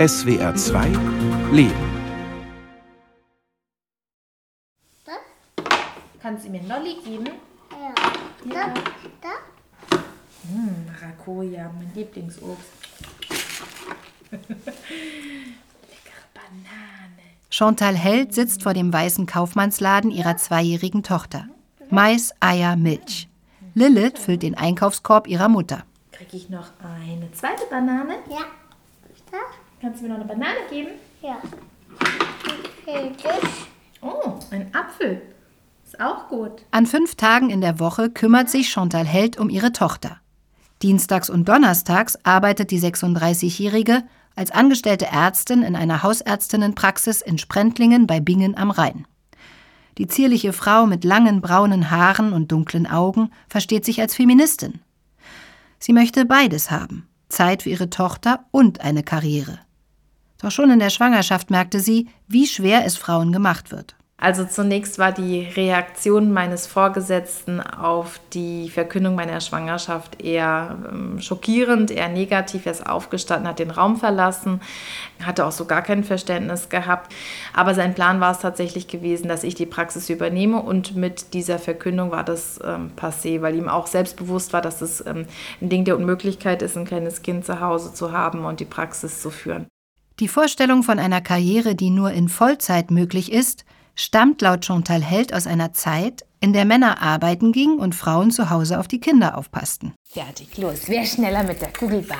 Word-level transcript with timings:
SWR 0.00 0.54
2 0.54 0.86
Leben. 1.52 1.74
Kannst 6.22 6.46
du 6.46 6.50
mir 6.50 6.60
einen 6.60 6.68
Lolli 6.70 6.94
geben? 7.04 7.28
Ja. 7.70 7.94
Da, 8.46 8.72
da. 9.20 9.98
Hm, 10.48 10.86
Maracuja, 10.86 11.70
mein 11.76 11.92
Lieblingsobst. 11.94 12.64
Leckere 14.30 14.48
Banane. 16.32 17.26
Chantal 17.50 17.94
Held 17.94 18.32
sitzt 18.32 18.62
vor 18.62 18.72
dem 18.72 18.90
weißen 18.90 19.26
Kaufmannsladen 19.26 20.10
ihrer 20.10 20.38
zweijährigen 20.38 21.02
Tochter. 21.02 21.46
Mais, 21.90 22.32
Eier, 22.40 22.76
Milch. 22.76 23.28
Lilith 23.74 24.18
füllt 24.18 24.44
den 24.44 24.56
Einkaufskorb 24.56 25.26
ihrer 25.26 25.50
Mutter. 25.50 25.84
Kriege 26.12 26.38
ich 26.38 26.48
noch 26.48 26.70
eine 26.82 27.30
zweite 27.32 27.66
Banane? 27.68 28.14
Ja. 28.30 28.46
Kannst 29.80 30.00
du 30.00 30.04
mir 30.04 30.10
noch 30.10 30.20
eine 30.20 30.26
Banane 30.26 30.58
geben? 30.70 30.90
Ja. 31.22 31.38
Okay. 32.86 33.12
Oh, 34.02 34.38
ein 34.50 34.74
Apfel. 34.74 35.22
Ist 35.84 36.00
auch 36.00 36.28
gut. 36.28 36.62
An 36.70 36.86
fünf 36.86 37.14
Tagen 37.14 37.50
in 37.50 37.60
der 37.60 37.80
Woche 37.80 38.10
kümmert 38.10 38.50
sich 38.50 38.68
Chantal 38.68 39.06
Held 39.06 39.38
um 39.38 39.48
ihre 39.48 39.72
Tochter. 39.72 40.18
Dienstags 40.82 41.30
und 41.30 41.48
donnerstags 41.48 42.16
arbeitet 42.24 42.70
die 42.70 42.80
36-Jährige 42.80 44.02
als 44.36 44.50
angestellte 44.50 45.06
Ärztin 45.06 45.62
in 45.62 45.76
einer 45.76 46.02
Hausärztinnenpraxis 46.02 47.20
in 47.20 47.38
Sprentlingen 47.38 48.06
bei 48.06 48.20
Bingen 48.20 48.56
am 48.56 48.70
Rhein. 48.70 49.06
Die 49.98 50.06
zierliche 50.06 50.52
Frau 50.52 50.86
mit 50.86 51.04
langen 51.04 51.40
braunen 51.40 51.90
Haaren 51.90 52.32
und 52.32 52.52
dunklen 52.52 52.86
Augen 52.86 53.30
versteht 53.48 53.84
sich 53.84 54.00
als 54.00 54.14
Feministin. 54.14 54.80
Sie 55.78 55.92
möchte 55.92 56.24
beides 56.24 56.70
haben: 56.70 57.08
Zeit 57.28 57.64
für 57.64 57.70
ihre 57.70 57.90
Tochter 57.90 58.44
und 58.50 58.80
eine 58.80 59.02
Karriere. 59.02 59.58
Doch 60.42 60.50
schon 60.50 60.70
in 60.70 60.78
der 60.78 60.90
Schwangerschaft 60.90 61.50
merkte 61.50 61.80
sie, 61.80 62.08
wie 62.26 62.46
schwer 62.46 62.84
es 62.84 62.96
Frauen 62.96 63.32
gemacht 63.32 63.70
wird. 63.70 63.94
Also 64.22 64.44
zunächst 64.44 64.98
war 64.98 65.12
die 65.12 65.48
Reaktion 65.56 66.30
meines 66.30 66.66
Vorgesetzten 66.66 67.62
auf 67.62 68.20
die 68.34 68.68
Verkündung 68.68 69.14
meiner 69.14 69.40
Schwangerschaft 69.40 70.20
eher 70.20 70.76
ähm, 70.92 71.22
schockierend, 71.22 71.90
eher 71.90 72.10
negativ. 72.10 72.66
Er 72.66 72.72
ist 72.72 72.86
aufgestanden, 72.86 73.48
hat 73.48 73.58
den 73.58 73.70
Raum 73.70 73.96
verlassen, 73.96 74.60
hatte 75.24 75.46
auch 75.46 75.52
so 75.52 75.64
gar 75.64 75.80
kein 75.80 76.04
Verständnis 76.04 76.68
gehabt. 76.68 77.14
Aber 77.54 77.74
sein 77.74 77.94
Plan 77.94 78.20
war 78.20 78.32
es 78.32 78.40
tatsächlich 78.40 78.88
gewesen, 78.88 79.26
dass 79.26 79.42
ich 79.42 79.54
die 79.54 79.64
Praxis 79.64 80.10
übernehme 80.10 80.60
und 80.60 80.94
mit 80.94 81.32
dieser 81.32 81.58
Verkündung 81.58 82.10
war 82.10 82.22
das 82.22 82.60
ähm, 82.62 82.92
passé, 82.96 83.40
weil 83.40 83.54
ihm 83.54 83.70
auch 83.70 83.86
selbstbewusst 83.86 84.52
war, 84.52 84.60
dass 84.60 84.82
es 84.82 85.02
ähm, 85.06 85.24
ein 85.62 85.70
Ding 85.70 85.86
der 85.86 85.96
Unmöglichkeit 85.96 86.60
ist, 86.60 86.76
ein 86.76 86.84
kleines 86.84 87.22
Kind 87.22 87.46
zu 87.46 87.60
Hause 87.60 87.94
zu 87.94 88.12
haben 88.12 88.44
und 88.44 88.60
die 88.60 88.66
Praxis 88.66 89.22
zu 89.22 89.30
führen. 89.30 89.66
Die 90.20 90.28
Vorstellung 90.28 90.82
von 90.82 90.98
einer 90.98 91.22
Karriere, 91.22 91.74
die 91.74 91.88
nur 91.88 92.10
in 92.10 92.28
Vollzeit 92.28 92.90
möglich 92.90 93.32
ist, 93.32 93.64
stammt 93.94 94.42
laut 94.42 94.66
Chantal 94.66 95.02
Held 95.02 95.32
aus 95.32 95.46
einer 95.46 95.72
Zeit, 95.72 96.26
in 96.40 96.52
der 96.52 96.66
Männer 96.66 97.00
arbeiten 97.00 97.52
gingen 97.52 97.78
und 97.78 97.94
Frauen 97.94 98.30
zu 98.30 98.50
Hause 98.50 98.78
auf 98.78 98.86
die 98.86 99.00
Kinder 99.00 99.38
aufpassten. 99.38 99.94
Fertig, 100.04 100.58
los. 100.58 100.82
Wer 100.88 101.06
schneller 101.06 101.42
mit 101.42 101.62
der 101.62 101.72
Kugelbahn? 101.72 102.18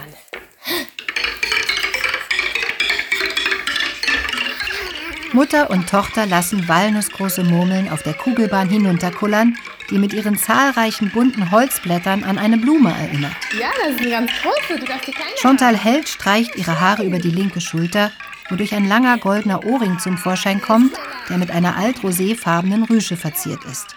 Mutter 5.35 5.69
und 5.69 5.87
Tochter 5.87 6.25
lassen 6.25 6.67
walnussgroße 6.69 7.45
Murmeln 7.45 7.91
auf 7.91 8.03
der 8.03 8.15
Kugelbahn 8.15 8.71
hinunterkullern, 8.71 9.59
die 9.91 9.99
mit 9.99 10.13
ihren 10.13 10.37
zahlreichen 10.37 11.11
bunten 11.11 11.51
Holzblättern 11.51 12.25
an 12.25 12.39
eine 12.39 12.59
Blume 12.59 12.91
erinnert. 12.91 13.33
Ja, 13.59 13.69
das 13.83 13.95
ist 13.95 14.01
eine 14.01 14.11
ganz 14.11 14.31
große. 14.43 14.81
Du 14.81 14.87
darfst 14.87 15.09
die 15.09 15.13
kleine 15.13 15.31
Chantal 15.37 15.77
Held 15.77 16.09
streicht 16.09 16.57
ihre 16.57 16.81
Haare 16.81 17.05
über 17.05 17.19
die 17.19 17.31
linke 17.31 17.61
Schulter, 17.61 18.11
wodurch 18.49 18.75
ein 18.75 18.89
langer 18.89 19.19
goldener 19.19 19.65
Ohrring 19.65 19.99
zum 19.99 20.17
Vorschein 20.17 20.61
kommt, 20.61 20.93
der 21.29 21.39
mit 21.39 21.51
einer 21.51 21.77
altroséfarbenen 21.77 22.85
Rüsche 22.85 23.17
verziert 23.17 23.65
ist. 23.65 23.97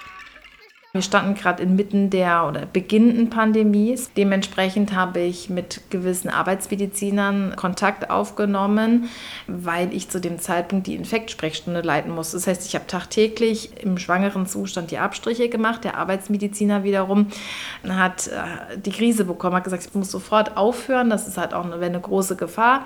Wir 0.96 1.02
standen 1.02 1.34
gerade 1.34 1.64
inmitten 1.64 2.12
der 2.12 2.46
oder 2.48 2.68
beginnenden 2.68 3.32
Pandemie. 3.32 4.00
Dementsprechend 4.16 4.94
habe 4.94 5.22
ich 5.22 5.50
mit 5.50 5.82
gewissen 5.90 6.30
Arbeitsmedizinern 6.30 7.56
Kontakt 7.56 8.12
aufgenommen, 8.12 9.10
weil 9.48 9.92
ich 9.92 10.10
zu 10.10 10.22
dem 10.22 10.38
Zeitpunkt 10.38 10.86
die 10.86 10.94
Infektsprechstunde 10.94 11.82
leiten 11.82 12.14
musste. 12.14 12.38
Das 12.38 12.46
heißt, 12.46 12.68
ich 12.68 12.76
habe 12.76 12.86
tagtäglich 12.86 13.82
im 13.82 13.98
schwangeren 13.98 14.46
Zustand 14.46 14.92
die 14.92 15.00
Abstriche 15.00 15.50
gemacht. 15.50 15.84
Der 15.84 15.98
Arbeitsmediziner 15.98 16.84
wiederum 16.84 17.30
hat 17.90 18.28
äh, 18.28 18.78
die 18.78 18.92
Krise 18.92 19.26
bekommen, 19.26 19.56
hat 19.56 19.64
gesagt, 19.64 19.88
ich 19.88 19.96
muss 19.96 20.12
sofort 20.12 20.58
aufhören. 20.58 21.10
Das 21.10 21.28
ist 21.28 21.40
halt 21.40 21.56
auch 21.56 21.66
eine, 21.66 21.84
eine 21.84 22.02
große 22.02 22.36
Gefahr. 22.36 22.86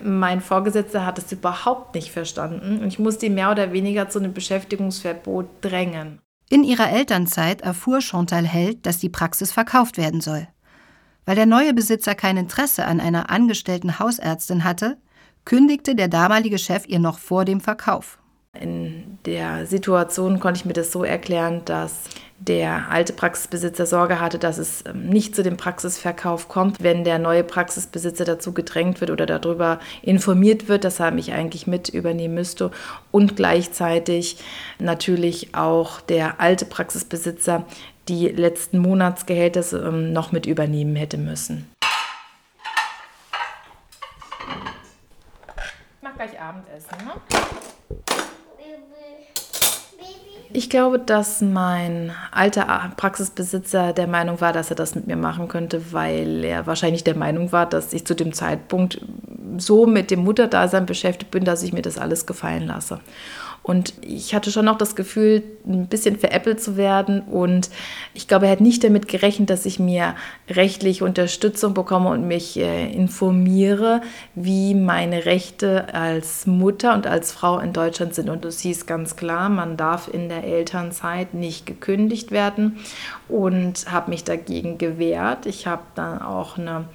Mein 0.00 0.40
Vorgesetzter 0.40 1.04
hat 1.04 1.18
es 1.18 1.32
überhaupt 1.32 1.96
nicht 1.96 2.12
verstanden 2.12 2.78
und 2.78 2.86
ich 2.86 3.00
musste 3.00 3.26
ihn 3.26 3.34
mehr 3.34 3.50
oder 3.50 3.72
weniger 3.72 4.08
zu 4.08 4.20
einem 4.20 4.34
Beschäftigungsverbot 4.34 5.48
drängen. 5.62 6.20
In 6.52 6.64
ihrer 6.64 6.90
Elternzeit 6.90 7.60
erfuhr 7.60 8.00
Chantal 8.00 8.44
Held, 8.44 8.84
dass 8.84 8.98
die 8.98 9.08
Praxis 9.08 9.52
verkauft 9.52 9.96
werden 9.96 10.20
soll. 10.20 10.48
Weil 11.24 11.36
der 11.36 11.46
neue 11.46 11.72
Besitzer 11.72 12.16
kein 12.16 12.36
Interesse 12.36 12.86
an 12.86 12.98
einer 12.98 13.30
angestellten 13.30 14.00
Hausärztin 14.00 14.64
hatte, 14.64 14.98
kündigte 15.44 15.94
der 15.94 16.08
damalige 16.08 16.58
Chef 16.58 16.88
ihr 16.88 16.98
noch 16.98 17.20
vor 17.20 17.44
dem 17.44 17.60
Verkauf. 17.60 18.18
In 18.58 19.18
der 19.26 19.64
Situation 19.64 20.40
konnte 20.40 20.58
ich 20.58 20.64
mir 20.64 20.72
das 20.72 20.90
so 20.90 21.04
erklären, 21.04 21.62
dass 21.66 22.00
der 22.38 22.90
alte 22.90 23.12
Praxisbesitzer 23.12 23.86
Sorge 23.86 24.18
hatte, 24.18 24.40
dass 24.40 24.58
es 24.58 24.82
ähm, 24.86 25.08
nicht 25.08 25.36
zu 25.36 25.42
dem 25.42 25.56
Praxisverkauf 25.56 26.48
kommt, 26.48 26.82
wenn 26.82 27.04
der 27.04 27.18
neue 27.18 27.44
Praxisbesitzer 27.44 28.24
dazu 28.24 28.52
gedrängt 28.52 29.00
wird 29.00 29.10
oder 29.10 29.26
darüber 29.26 29.78
informiert 30.02 30.68
wird, 30.68 30.84
dass 30.84 30.98
er 30.98 31.12
mich 31.12 31.32
eigentlich 31.32 31.66
mit 31.68 31.90
übernehmen 31.90 32.34
müsste 32.34 32.72
und 33.12 33.36
gleichzeitig 33.36 34.38
natürlich 34.78 35.54
auch 35.54 36.00
der 36.00 36.40
alte 36.40 36.64
Praxisbesitzer 36.64 37.64
die 38.08 38.26
letzten 38.28 38.78
Monatsgehälter 38.78 39.62
ähm, 39.86 40.12
noch 40.12 40.32
mit 40.32 40.46
übernehmen 40.46 40.96
hätte 40.96 41.18
müssen. 41.18 41.70
Ich 45.46 46.02
mach 46.02 46.14
gleich 46.14 46.40
Abendessen, 46.40 46.96
ne? 47.04 47.12
Ich 50.52 50.68
glaube, 50.68 50.98
dass 50.98 51.40
mein 51.40 52.12
alter 52.32 52.92
Praxisbesitzer 52.96 53.92
der 53.92 54.08
Meinung 54.08 54.40
war, 54.40 54.52
dass 54.52 54.70
er 54.70 54.76
das 54.76 54.96
mit 54.96 55.06
mir 55.06 55.16
machen 55.16 55.46
könnte, 55.46 55.92
weil 55.92 56.44
er 56.44 56.66
wahrscheinlich 56.66 57.04
der 57.04 57.16
Meinung 57.16 57.52
war, 57.52 57.66
dass 57.66 57.92
ich 57.92 58.04
zu 58.04 58.14
dem 58.14 58.32
Zeitpunkt 58.32 59.00
so 59.58 59.86
mit 59.86 60.10
dem 60.10 60.24
Mutterdasein 60.24 60.86
beschäftigt 60.86 61.30
bin, 61.30 61.44
dass 61.44 61.62
ich 61.62 61.72
mir 61.72 61.82
das 61.82 61.98
alles 61.98 62.26
gefallen 62.26 62.66
lasse. 62.66 62.98
Und 63.70 63.94
ich 64.02 64.34
hatte 64.34 64.50
schon 64.50 64.64
noch 64.64 64.78
das 64.78 64.96
Gefühl, 64.96 65.44
ein 65.64 65.86
bisschen 65.86 66.18
veräppelt 66.18 66.60
zu 66.60 66.76
werden. 66.76 67.20
Und 67.20 67.70
ich 68.14 68.26
glaube, 68.26 68.46
er 68.46 68.52
hat 68.52 68.60
nicht 68.60 68.82
damit 68.82 69.06
gerechnet, 69.06 69.48
dass 69.48 69.64
ich 69.64 69.78
mir 69.78 70.16
rechtliche 70.48 71.04
Unterstützung 71.04 71.72
bekomme 71.72 72.10
und 72.10 72.26
mich 72.26 72.58
äh, 72.58 72.92
informiere, 72.92 74.02
wie 74.34 74.74
meine 74.74 75.24
Rechte 75.24 75.94
als 75.94 76.48
Mutter 76.48 76.94
und 76.94 77.06
als 77.06 77.30
Frau 77.30 77.60
in 77.60 77.72
Deutschland 77.72 78.12
sind. 78.12 78.28
Und 78.28 78.44
es 78.44 78.58
hieß 78.58 78.86
ganz 78.86 79.14
klar, 79.14 79.48
man 79.48 79.76
darf 79.76 80.12
in 80.12 80.28
der 80.28 80.42
Elternzeit 80.42 81.34
nicht 81.34 81.64
gekündigt 81.64 82.32
werden 82.32 82.78
und 83.28 83.88
habe 83.88 84.10
mich 84.10 84.24
dagegen 84.24 84.78
gewehrt. 84.78 85.46
Ich 85.46 85.68
habe 85.68 85.82
dann 85.94 86.20
auch 86.20 86.58
eine 86.58 86.86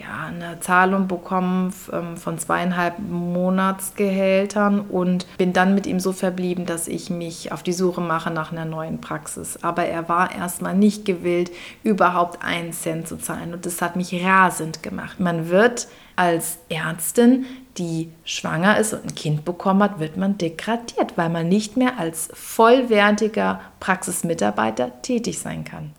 ja, 0.00 0.26
eine 0.28 0.60
Zahlung 0.60 1.08
bekommen 1.08 1.74
ähm, 1.92 2.16
von 2.16 2.38
zweieinhalb 2.38 2.98
Monatsgehältern 2.98 4.80
und 4.80 5.26
bin 5.36 5.52
dann 5.52 5.74
mit 5.74 5.86
ihm 5.86 6.00
so 6.00 6.12
verblieben, 6.12 6.64
dass 6.64 6.88
ich 6.88 7.10
mich 7.10 7.52
auf 7.52 7.62
die 7.62 7.72
Suche 7.72 8.00
mache 8.00 8.30
nach 8.30 8.50
einer 8.50 8.64
neuen 8.64 9.00
Praxis. 9.00 9.62
Aber 9.62 9.84
er 9.84 10.08
war 10.08 10.34
erstmal 10.34 10.74
nicht 10.74 11.04
gewillt, 11.04 11.50
überhaupt 11.82 12.42
einen 12.42 12.72
Cent 12.72 13.08
zu 13.08 13.18
zahlen 13.18 13.52
und 13.52 13.66
das 13.66 13.82
hat 13.82 13.96
mich 13.96 14.24
rasend 14.24 14.82
gemacht. 14.82 15.20
Man 15.20 15.50
wird 15.50 15.88
als 16.16 16.58
Ärztin, 16.68 17.44
die 17.76 18.10
schwanger 18.24 18.78
ist 18.78 18.94
und 18.94 19.04
ein 19.04 19.14
Kind 19.14 19.44
bekommen 19.44 19.82
hat, 19.82 20.00
wird 20.00 20.16
man 20.16 20.38
degradiert, 20.38 21.16
weil 21.16 21.28
man 21.28 21.48
nicht 21.48 21.76
mehr 21.76 21.98
als 21.98 22.30
vollwertiger 22.32 23.60
Praxismitarbeiter 23.80 25.02
tätig 25.02 25.38
sein 25.38 25.64
kann. 25.64 25.92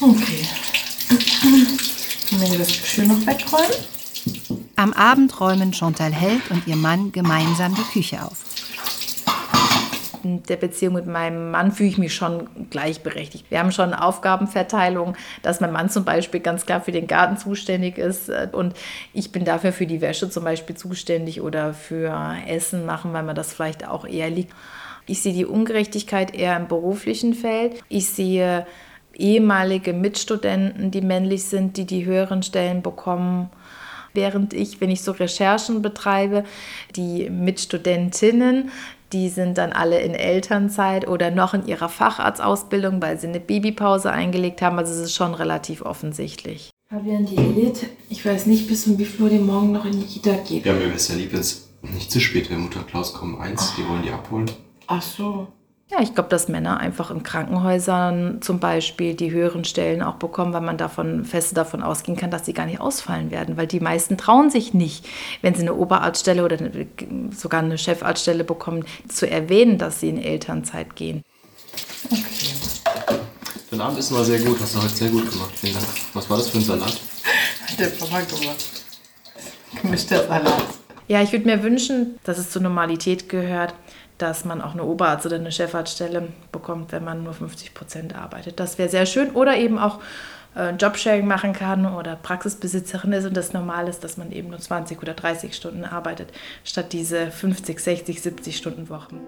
Okay. 0.00 0.46
Können 1.10 2.52
wir 2.52 2.58
das 2.58 2.68
Geschirr 2.68 3.06
noch 3.06 3.26
wegräumen? 3.26 3.74
Am 4.76 4.92
Abend 4.92 5.40
räumen 5.40 5.72
Chantal 5.74 6.12
Held 6.12 6.48
und 6.50 6.68
ihr 6.68 6.76
Mann 6.76 7.10
gemeinsam 7.10 7.74
die 7.74 7.82
Küche 7.82 8.22
auf. 8.22 8.38
In 10.22 10.40
der 10.44 10.56
Beziehung 10.56 10.94
mit 10.94 11.06
meinem 11.06 11.50
Mann 11.50 11.72
fühle 11.72 11.88
ich 11.88 11.98
mich 11.98 12.14
schon 12.14 12.48
gleichberechtigt. 12.70 13.50
Wir 13.50 13.58
haben 13.58 13.72
schon 13.72 13.92
Aufgabenverteilung, 13.92 15.16
dass 15.42 15.60
mein 15.60 15.72
Mann 15.72 15.90
zum 15.90 16.04
Beispiel 16.04 16.38
ganz 16.38 16.64
klar 16.64 16.80
für 16.80 16.92
den 16.92 17.08
Garten 17.08 17.38
zuständig 17.38 17.98
ist 17.98 18.28
äh, 18.28 18.48
und 18.52 18.74
ich 19.12 19.32
bin 19.32 19.44
dafür 19.44 19.72
für 19.72 19.86
die 19.86 20.00
Wäsche 20.00 20.30
zum 20.30 20.44
Beispiel 20.44 20.76
zuständig 20.76 21.40
oder 21.40 21.74
für 21.74 22.36
Essen 22.46 22.86
machen, 22.86 23.12
weil 23.12 23.24
mir 23.24 23.34
das 23.34 23.52
vielleicht 23.52 23.88
auch 23.88 24.06
eher 24.06 24.30
liegt. 24.30 24.52
Ich 25.06 25.22
sehe 25.22 25.32
die 25.32 25.46
Ungerechtigkeit 25.46 26.32
eher 26.34 26.56
im 26.56 26.68
beruflichen 26.68 27.34
Feld. 27.34 27.82
Ich 27.88 28.06
sehe 28.06 28.64
ehemalige 29.20 29.92
Mitstudenten, 29.92 30.90
die 30.90 31.02
männlich 31.02 31.44
sind, 31.44 31.76
die 31.76 31.86
die 31.86 32.04
höheren 32.04 32.42
Stellen 32.42 32.82
bekommen. 32.82 33.50
Während 34.12 34.54
ich, 34.54 34.80
wenn 34.80 34.90
ich 34.90 35.02
so 35.02 35.12
Recherchen 35.12 35.82
betreibe, 35.82 36.44
die 36.96 37.30
Mitstudentinnen, 37.30 38.70
die 39.12 39.28
sind 39.28 39.58
dann 39.58 39.72
alle 39.72 40.00
in 40.00 40.14
Elternzeit 40.14 41.06
oder 41.06 41.30
noch 41.30 41.54
in 41.54 41.66
ihrer 41.66 41.88
Facharztausbildung, 41.88 43.02
weil 43.02 43.18
sie 43.18 43.28
eine 43.28 43.40
Babypause 43.40 44.10
eingelegt 44.10 44.62
haben. 44.62 44.78
Also 44.78 44.92
es 44.92 45.00
ist 45.00 45.14
schon 45.14 45.34
relativ 45.34 45.82
offensichtlich. 45.82 46.70
Fabian, 46.88 47.24
die 47.24 47.36
Edith, 47.36 47.86
ich 48.08 48.24
weiß 48.24 48.46
nicht, 48.46 48.66
bis 48.66 48.86
um 48.86 48.98
wie 48.98 49.04
viel 49.04 49.22
Uhr 49.22 49.30
die 49.30 49.38
morgen 49.38 49.72
noch 49.72 49.84
in 49.84 49.92
die 49.92 50.06
Kita 50.06 50.32
geht. 50.46 50.66
Ja, 50.66 50.72
mir 50.72 50.86
wäre 50.86 50.94
es 50.94 51.08
ja 51.08 51.14
lieb, 51.14 51.32
wenn 51.32 51.40
es 51.40 51.70
nicht 51.82 52.10
zu 52.10 52.20
spät 52.20 52.50
wäre. 52.50 52.58
Mutter 52.58 52.82
Klaus 52.82 53.14
kommen 53.14 53.40
eins, 53.40 53.74
die 53.76 53.88
wollen 53.88 54.02
die 54.02 54.10
abholen. 54.10 54.50
Ach 54.88 55.02
so. 55.02 55.46
Ja, 55.90 56.00
ich 56.00 56.14
glaube, 56.14 56.28
dass 56.28 56.46
Männer 56.46 56.78
einfach 56.78 57.10
in 57.10 57.24
Krankenhäusern 57.24 58.40
zum 58.42 58.60
Beispiel 58.60 59.14
die 59.14 59.32
höheren 59.32 59.64
Stellen 59.64 60.02
auch 60.02 60.14
bekommen, 60.14 60.52
weil 60.52 60.60
man 60.60 60.78
davon 60.78 61.24
fest 61.24 61.56
davon 61.56 61.82
ausgehen 61.82 62.16
kann, 62.16 62.30
dass 62.30 62.46
sie 62.46 62.52
gar 62.52 62.66
nicht 62.66 62.80
ausfallen 62.80 63.32
werden, 63.32 63.56
weil 63.56 63.66
die 63.66 63.80
meisten 63.80 64.16
trauen 64.16 64.50
sich 64.50 64.72
nicht, 64.72 65.04
wenn 65.42 65.54
sie 65.56 65.62
eine 65.62 65.74
Oberarztstelle 65.74 66.44
oder 66.44 66.58
sogar 67.36 67.62
eine 67.62 67.76
Chefarztstelle 67.76 68.44
bekommen, 68.44 68.84
zu 69.08 69.28
erwähnen, 69.28 69.78
dass 69.78 69.98
sie 69.98 70.10
in 70.10 70.22
Elternzeit 70.22 70.94
gehen. 70.94 71.24
Dein 73.72 73.80
Abend 73.80 74.12
war 74.12 74.24
sehr 74.24 74.38
gut, 74.40 74.60
hast 74.60 74.76
du 74.76 74.82
heute 74.82 74.94
sehr 74.94 75.10
gut 75.10 75.28
gemacht. 75.28 75.50
Vielen 75.56 75.74
Dank. 75.74 75.86
Was 76.14 76.30
war 76.30 76.36
das 76.36 76.50
für 76.50 76.58
ein 76.58 76.64
Salat? 76.64 77.00
Der 77.78 77.86
Papa 77.86 78.20
gemacht. 78.20 78.64
Gemischter 79.82 80.26
Salat. 80.28 80.62
Ja, 81.08 81.20
ich 81.20 81.32
würde 81.32 81.46
mir 81.46 81.64
wünschen, 81.64 82.20
dass 82.22 82.38
es 82.38 82.50
zur 82.50 82.62
Normalität 82.62 83.28
gehört, 83.28 83.74
dass 84.22 84.44
man 84.44 84.60
auch 84.60 84.72
eine 84.72 84.84
Oberarzt- 84.84 85.26
oder 85.26 85.36
eine 85.36 85.52
Chefarztstelle 85.52 86.28
bekommt, 86.52 86.92
wenn 86.92 87.04
man 87.04 87.22
nur 87.22 87.32
50 87.32 87.74
Prozent 87.74 88.14
arbeitet. 88.14 88.60
Das 88.60 88.78
wäre 88.78 88.88
sehr 88.88 89.06
schön. 89.06 89.30
Oder 89.30 89.56
eben 89.56 89.78
auch 89.78 90.00
äh, 90.56 90.70
Jobsharing 90.70 91.26
machen 91.26 91.52
kann 91.52 91.86
oder 91.86 92.16
Praxisbesitzerin 92.16 93.12
ist 93.12 93.24
und 93.24 93.36
das 93.36 93.52
normal 93.52 93.88
ist, 93.88 94.04
dass 94.04 94.16
man 94.16 94.32
eben 94.32 94.50
nur 94.50 94.58
20 94.58 95.00
oder 95.02 95.14
30 95.14 95.54
Stunden 95.54 95.84
arbeitet, 95.84 96.32
statt 96.64 96.92
diese 96.92 97.30
50, 97.30 97.78
60, 97.80 98.20
70 98.22 98.56
Stunden 98.56 98.88
Wochen. 98.88 99.20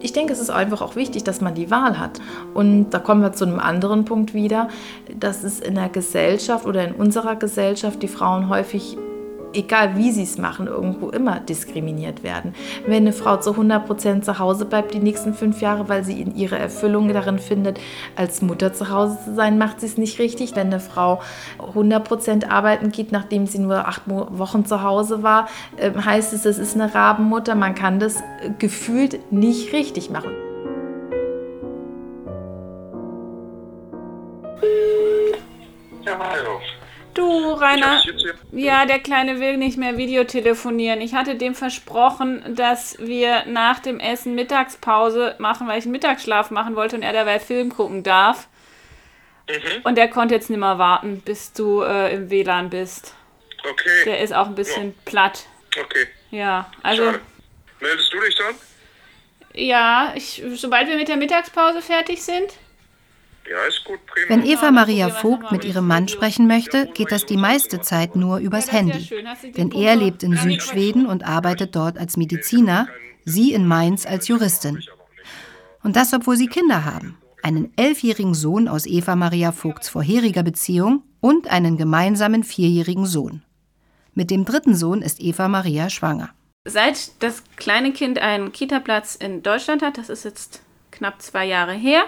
Ich 0.00 0.12
denke, 0.12 0.32
es 0.32 0.40
ist 0.40 0.50
einfach 0.50 0.82
auch 0.82 0.96
wichtig, 0.96 1.24
dass 1.24 1.40
man 1.40 1.54
die 1.54 1.70
Wahl 1.70 1.98
hat. 1.98 2.20
Und 2.54 2.90
da 2.90 2.98
kommen 2.98 3.22
wir 3.22 3.32
zu 3.32 3.44
einem 3.44 3.60
anderen 3.60 4.04
Punkt 4.04 4.34
wieder, 4.34 4.68
dass 5.18 5.44
es 5.44 5.60
in 5.60 5.74
der 5.74 5.88
Gesellschaft 5.88 6.66
oder 6.66 6.86
in 6.86 6.94
unserer 6.94 7.36
Gesellschaft 7.36 8.02
die 8.02 8.08
Frauen 8.08 8.48
häufig 8.48 8.96
egal 9.54 9.96
wie 9.96 10.10
sie 10.10 10.22
es 10.22 10.38
machen, 10.38 10.66
irgendwo 10.66 11.10
immer 11.10 11.40
diskriminiert 11.40 12.22
werden. 12.22 12.54
Wenn 12.86 13.04
eine 13.04 13.12
Frau 13.12 13.36
zu 13.36 13.52
100% 13.52 14.22
zu 14.22 14.38
Hause 14.38 14.64
bleibt 14.64 14.94
die 14.94 15.00
nächsten 15.00 15.34
fünf 15.34 15.60
Jahre, 15.60 15.88
weil 15.88 16.04
sie 16.04 16.20
in 16.20 16.36
ihre 16.36 16.58
Erfüllung 16.58 17.08
darin 17.12 17.38
findet, 17.38 17.80
als 18.16 18.42
Mutter 18.42 18.72
zu 18.72 18.90
Hause 18.90 19.18
zu 19.24 19.34
sein, 19.34 19.58
macht 19.58 19.80
sie 19.80 19.86
es 19.86 19.98
nicht 19.98 20.18
richtig. 20.18 20.56
Wenn 20.56 20.68
eine 20.68 20.80
Frau 20.80 21.20
100% 21.74 22.48
arbeiten 22.48 22.90
geht, 22.90 23.12
nachdem 23.12 23.46
sie 23.46 23.58
nur 23.58 23.88
acht 23.88 24.02
Wochen 24.06 24.64
zu 24.64 24.82
Hause 24.82 25.22
war, 25.22 25.48
ähm, 25.78 26.04
heißt 26.04 26.32
es, 26.32 26.44
es 26.44 26.58
ist 26.58 26.74
eine 26.74 26.94
Rabenmutter. 26.94 27.54
Man 27.54 27.74
kann 27.74 27.98
das 27.98 28.16
äh, 28.16 28.50
gefühlt 28.58 29.32
nicht 29.32 29.72
richtig 29.72 30.10
machen. 30.10 30.30
Rainer. 37.30 38.02
Ja, 38.52 38.86
der 38.86 38.98
Kleine 38.98 39.40
will 39.40 39.56
nicht 39.56 39.78
mehr 39.78 39.96
Videotelefonieren. 39.96 41.00
Ich 41.00 41.14
hatte 41.14 41.36
dem 41.36 41.54
versprochen, 41.54 42.54
dass 42.54 42.96
wir 42.98 43.44
nach 43.46 43.78
dem 43.80 44.00
Essen 44.00 44.34
Mittagspause 44.34 45.36
machen, 45.38 45.66
weil 45.66 45.78
ich 45.78 45.84
einen 45.84 45.92
Mittagsschlaf 45.92 46.50
machen 46.50 46.76
wollte 46.76 46.96
und 46.96 47.02
er 47.02 47.12
dabei 47.12 47.40
Film 47.40 47.70
gucken 47.70 48.02
darf. 48.02 48.48
Mhm. 49.48 49.82
Und 49.84 49.96
der 49.96 50.08
konnte 50.08 50.34
jetzt 50.34 50.50
nicht 50.50 50.60
mehr 50.60 50.78
warten, 50.78 51.20
bis 51.20 51.52
du 51.52 51.82
äh, 51.82 52.14
im 52.14 52.30
WLAN 52.30 52.70
bist. 52.70 53.14
Okay. 53.68 54.04
Der 54.04 54.20
ist 54.20 54.32
auch 54.32 54.46
ein 54.46 54.54
bisschen 54.54 54.94
platt. 55.04 55.46
Okay. 55.78 56.06
Ja, 56.30 56.70
also. 56.82 57.04
Schade. 57.04 57.20
Meldest 57.80 58.12
du 58.12 58.20
dich 58.20 58.36
dann? 58.36 58.54
Ja, 59.54 60.12
ich, 60.14 60.42
sobald 60.54 60.88
wir 60.88 60.96
mit 60.96 61.08
der 61.08 61.16
Mittagspause 61.16 61.82
fertig 61.82 62.22
sind. 62.22 62.52
Wenn 64.28 64.44
Eva 64.44 64.70
Maria 64.70 65.08
Vogt 65.08 65.50
mit 65.50 65.64
ihrem 65.64 65.86
Mann 65.86 66.08
sprechen 66.08 66.46
möchte, 66.46 66.86
geht 66.86 67.10
das 67.10 67.26
die 67.26 67.36
meiste 67.36 67.80
Zeit 67.80 68.14
nur 68.14 68.38
übers 68.38 68.70
Handy. 68.70 69.10
Denn 69.56 69.72
er 69.72 69.96
lebt 69.96 70.22
in 70.22 70.36
Südschweden 70.36 71.06
und 71.06 71.24
arbeitet 71.24 71.74
dort 71.74 71.98
als 71.98 72.16
Mediziner, 72.16 72.88
sie 73.24 73.52
in 73.52 73.66
Mainz 73.66 74.06
als 74.06 74.28
Juristin. 74.28 74.82
Und 75.82 75.96
das, 75.96 76.12
obwohl 76.12 76.36
sie 76.36 76.46
Kinder 76.46 76.84
haben. 76.84 77.18
Einen 77.42 77.72
elfjährigen 77.76 78.34
Sohn 78.34 78.68
aus 78.68 78.86
Eva 78.86 79.16
Maria 79.16 79.50
Vogts 79.50 79.88
vorheriger 79.88 80.42
Beziehung 80.42 81.02
und 81.20 81.48
einen 81.48 81.76
gemeinsamen 81.76 82.44
vierjährigen 82.44 83.06
Sohn. 83.06 83.42
Mit 84.14 84.30
dem 84.30 84.44
dritten 84.44 84.76
Sohn 84.76 85.00
ist 85.02 85.20
Eva 85.20 85.48
Maria 85.48 85.88
schwanger. 85.88 86.30
Seit 86.66 87.22
das 87.22 87.42
kleine 87.56 87.92
Kind 87.92 88.18
einen 88.18 88.52
Kita-Platz 88.52 89.14
in 89.14 89.42
Deutschland 89.42 89.82
hat, 89.82 89.96
das 89.96 90.10
ist 90.10 90.24
jetzt 90.24 90.60
knapp 90.90 91.22
zwei 91.22 91.46
Jahre 91.46 91.72
her, 91.72 92.04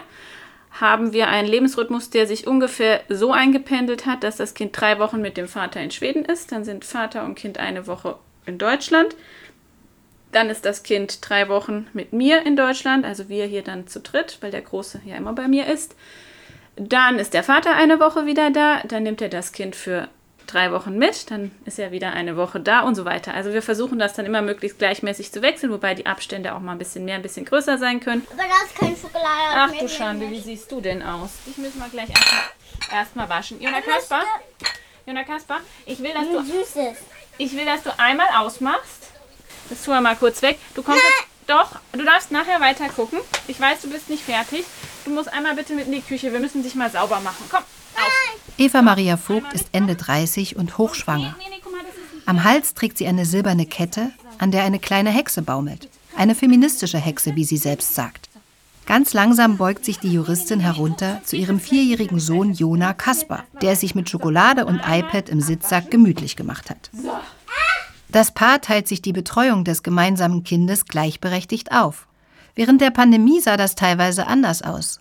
haben 0.72 1.12
wir 1.12 1.28
einen 1.28 1.48
Lebensrhythmus, 1.48 2.10
der 2.10 2.26
sich 2.26 2.46
ungefähr 2.46 3.02
so 3.08 3.32
eingependelt 3.32 4.06
hat, 4.06 4.24
dass 4.24 4.36
das 4.36 4.54
Kind 4.54 4.78
drei 4.78 4.98
Wochen 4.98 5.20
mit 5.20 5.36
dem 5.36 5.48
Vater 5.48 5.80
in 5.80 5.90
Schweden 5.90 6.24
ist. 6.24 6.50
Dann 6.50 6.64
sind 6.64 6.84
Vater 6.84 7.24
und 7.24 7.34
Kind 7.34 7.58
eine 7.58 7.86
Woche 7.86 8.16
in 8.46 8.58
Deutschland. 8.58 9.14
Dann 10.32 10.48
ist 10.48 10.64
das 10.64 10.82
Kind 10.82 11.18
drei 11.28 11.48
Wochen 11.50 11.88
mit 11.92 12.14
mir 12.14 12.46
in 12.46 12.56
Deutschland, 12.56 13.04
also 13.04 13.28
wir 13.28 13.44
hier 13.44 13.62
dann 13.62 13.86
zu 13.86 14.00
dritt, 14.00 14.38
weil 14.40 14.50
der 14.50 14.62
Große 14.62 15.02
ja 15.04 15.16
immer 15.16 15.34
bei 15.34 15.46
mir 15.46 15.66
ist. 15.66 15.94
Dann 16.76 17.18
ist 17.18 17.34
der 17.34 17.42
Vater 17.42 17.74
eine 17.74 18.00
Woche 18.00 18.24
wieder 18.24 18.50
da, 18.50 18.80
dann 18.88 19.02
nimmt 19.02 19.20
er 19.20 19.28
das 19.28 19.52
Kind 19.52 19.76
für 19.76 20.08
drei 20.46 20.72
Wochen 20.72 20.98
mit, 20.98 21.30
dann 21.30 21.50
ist 21.64 21.78
er 21.78 21.92
wieder 21.92 22.12
eine 22.12 22.36
Woche 22.36 22.60
da 22.60 22.80
und 22.80 22.94
so 22.94 23.04
weiter. 23.04 23.34
Also 23.34 23.52
wir 23.52 23.62
versuchen 23.62 23.98
das 23.98 24.14
dann 24.14 24.26
immer 24.26 24.42
möglichst 24.42 24.78
gleichmäßig 24.78 25.32
zu 25.32 25.42
wechseln, 25.42 25.72
wobei 25.72 25.94
die 25.94 26.06
Abstände 26.06 26.54
auch 26.54 26.60
mal 26.60 26.72
ein 26.72 26.78
bisschen 26.78 27.04
mehr, 27.04 27.16
ein 27.16 27.22
bisschen 27.22 27.44
größer 27.44 27.78
sein 27.78 28.00
können. 28.00 28.26
Aber 28.30 28.42
da 28.42 28.64
ist 28.66 28.74
kein 28.74 28.96
Schokolade. 28.96 29.26
Ach 29.54 29.70
du. 29.72 29.88
Schande, 29.88 30.30
wie 30.30 30.40
siehst 30.40 30.70
du 30.70 30.80
denn 30.80 31.02
aus? 31.02 31.30
Ich 31.46 31.56
muss 31.58 31.74
mal 31.74 31.88
gleich 31.88 32.08
erstmal 32.08 32.42
erst 32.92 33.16
mal 33.16 33.28
waschen. 33.28 33.60
Jona 33.60 33.80
Kasper, 33.80 34.22
Jona 35.06 35.24
Kasper, 35.24 35.60
ich 35.86 35.98
will, 36.00 36.12
dass 36.12 36.26
du, 36.26 36.42
süßes. 36.42 36.98
ich 37.38 37.56
will, 37.56 37.64
dass 37.64 37.82
du 37.82 37.90
einmal 37.98 38.28
ausmachst. 38.38 39.10
Das 39.70 39.82
tun 39.84 39.94
wir 39.94 40.00
mal 40.00 40.16
kurz 40.16 40.42
weg. 40.42 40.58
Du 40.74 40.82
kommst 40.82 41.02
jetzt, 41.02 41.26
doch, 41.46 41.80
du 41.92 42.04
darfst 42.04 42.30
nachher 42.30 42.60
weiter 42.60 42.88
gucken. 42.88 43.18
Ich 43.48 43.60
weiß, 43.60 43.82
du 43.82 43.90
bist 43.90 44.10
nicht 44.10 44.24
fertig. 44.24 44.64
Du 45.04 45.10
musst 45.10 45.32
einmal 45.32 45.54
bitte 45.54 45.74
mit 45.74 45.86
in 45.86 45.92
die 45.92 46.02
Küche. 46.02 46.32
Wir 46.32 46.40
müssen 46.40 46.62
dich 46.62 46.74
mal 46.74 46.90
sauber 46.90 47.20
machen. 47.20 47.44
Komm. 47.50 47.62
Eva 48.58 48.82
Maria 48.82 49.16
Vogt 49.16 49.52
ist 49.54 49.68
Ende 49.72 49.96
30 49.96 50.56
und 50.56 50.78
hochschwanger. 50.78 51.34
Am 52.26 52.44
Hals 52.44 52.74
trägt 52.74 52.98
sie 52.98 53.06
eine 53.06 53.26
silberne 53.26 53.66
Kette, 53.66 54.10
an 54.38 54.50
der 54.50 54.64
eine 54.64 54.78
kleine 54.78 55.10
Hexe 55.10 55.42
baumelt. 55.42 55.88
Eine 56.16 56.34
feministische 56.34 56.98
Hexe, 56.98 57.34
wie 57.34 57.44
sie 57.44 57.56
selbst 57.56 57.94
sagt. 57.94 58.28
Ganz 58.86 59.12
langsam 59.14 59.56
beugt 59.56 59.84
sich 59.84 59.98
die 59.98 60.12
Juristin 60.12 60.60
herunter 60.60 61.20
zu 61.24 61.36
ihrem 61.36 61.60
vierjährigen 61.60 62.18
Sohn 62.18 62.52
Jona 62.52 62.92
Kasper, 62.92 63.44
der 63.60 63.72
es 63.72 63.80
sich 63.80 63.94
mit 63.94 64.10
Schokolade 64.10 64.66
und 64.66 64.80
iPad 64.86 65.28
im 65.28 65.40
Sitzsack 65.40 65.90
gemütlich 65.90 66.36
gemacht 66.36 66.68
hat. 66.68 66.90
Das 68.10 68.32
Paar 68.32 68.60
teilt 68.60 68.88
sich 68.88 69.00
die 69.00 69.12
Betreuung 69.12 69.64
des 69.64 69.82
gemeinsamen 69.82 70.44
Kindes 70.44 70.84
gleichberechtigt 70.84 71.72
auf. 71.72 72.06
Während 72.54 72.80
der 72.80 72.90
Pandemie 72.90 73.40
sah 73.40 73.56
das 73.56 73.74
teilweise 73.74 74.26
anders 74.26 74.62
aus. 74.62 75.00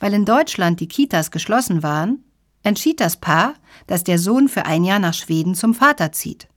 Weil 0.00 0.14
in 0.14 0.24
Deutschland 0.24 0.80
die 0.80 0.88
Kitas 0.88 1.30
geschlossen 1.30 1.82
waren, 1.82 2.24
entschied 2.62 3.00
das 3.00 3.16
Paar, 3.16 3.54
dass 3.86 4.04
der 4.04 4.18
Sohn 4.18 4.48
für 4.48 4.66
ein 4.66 4.84
Jahr 4.84 4.98
nach 4.98 5.14
Schweden 5.14 5.54
zum 5.54 5.74
Vater 5.74 6.12
zieht. 6.12 6.48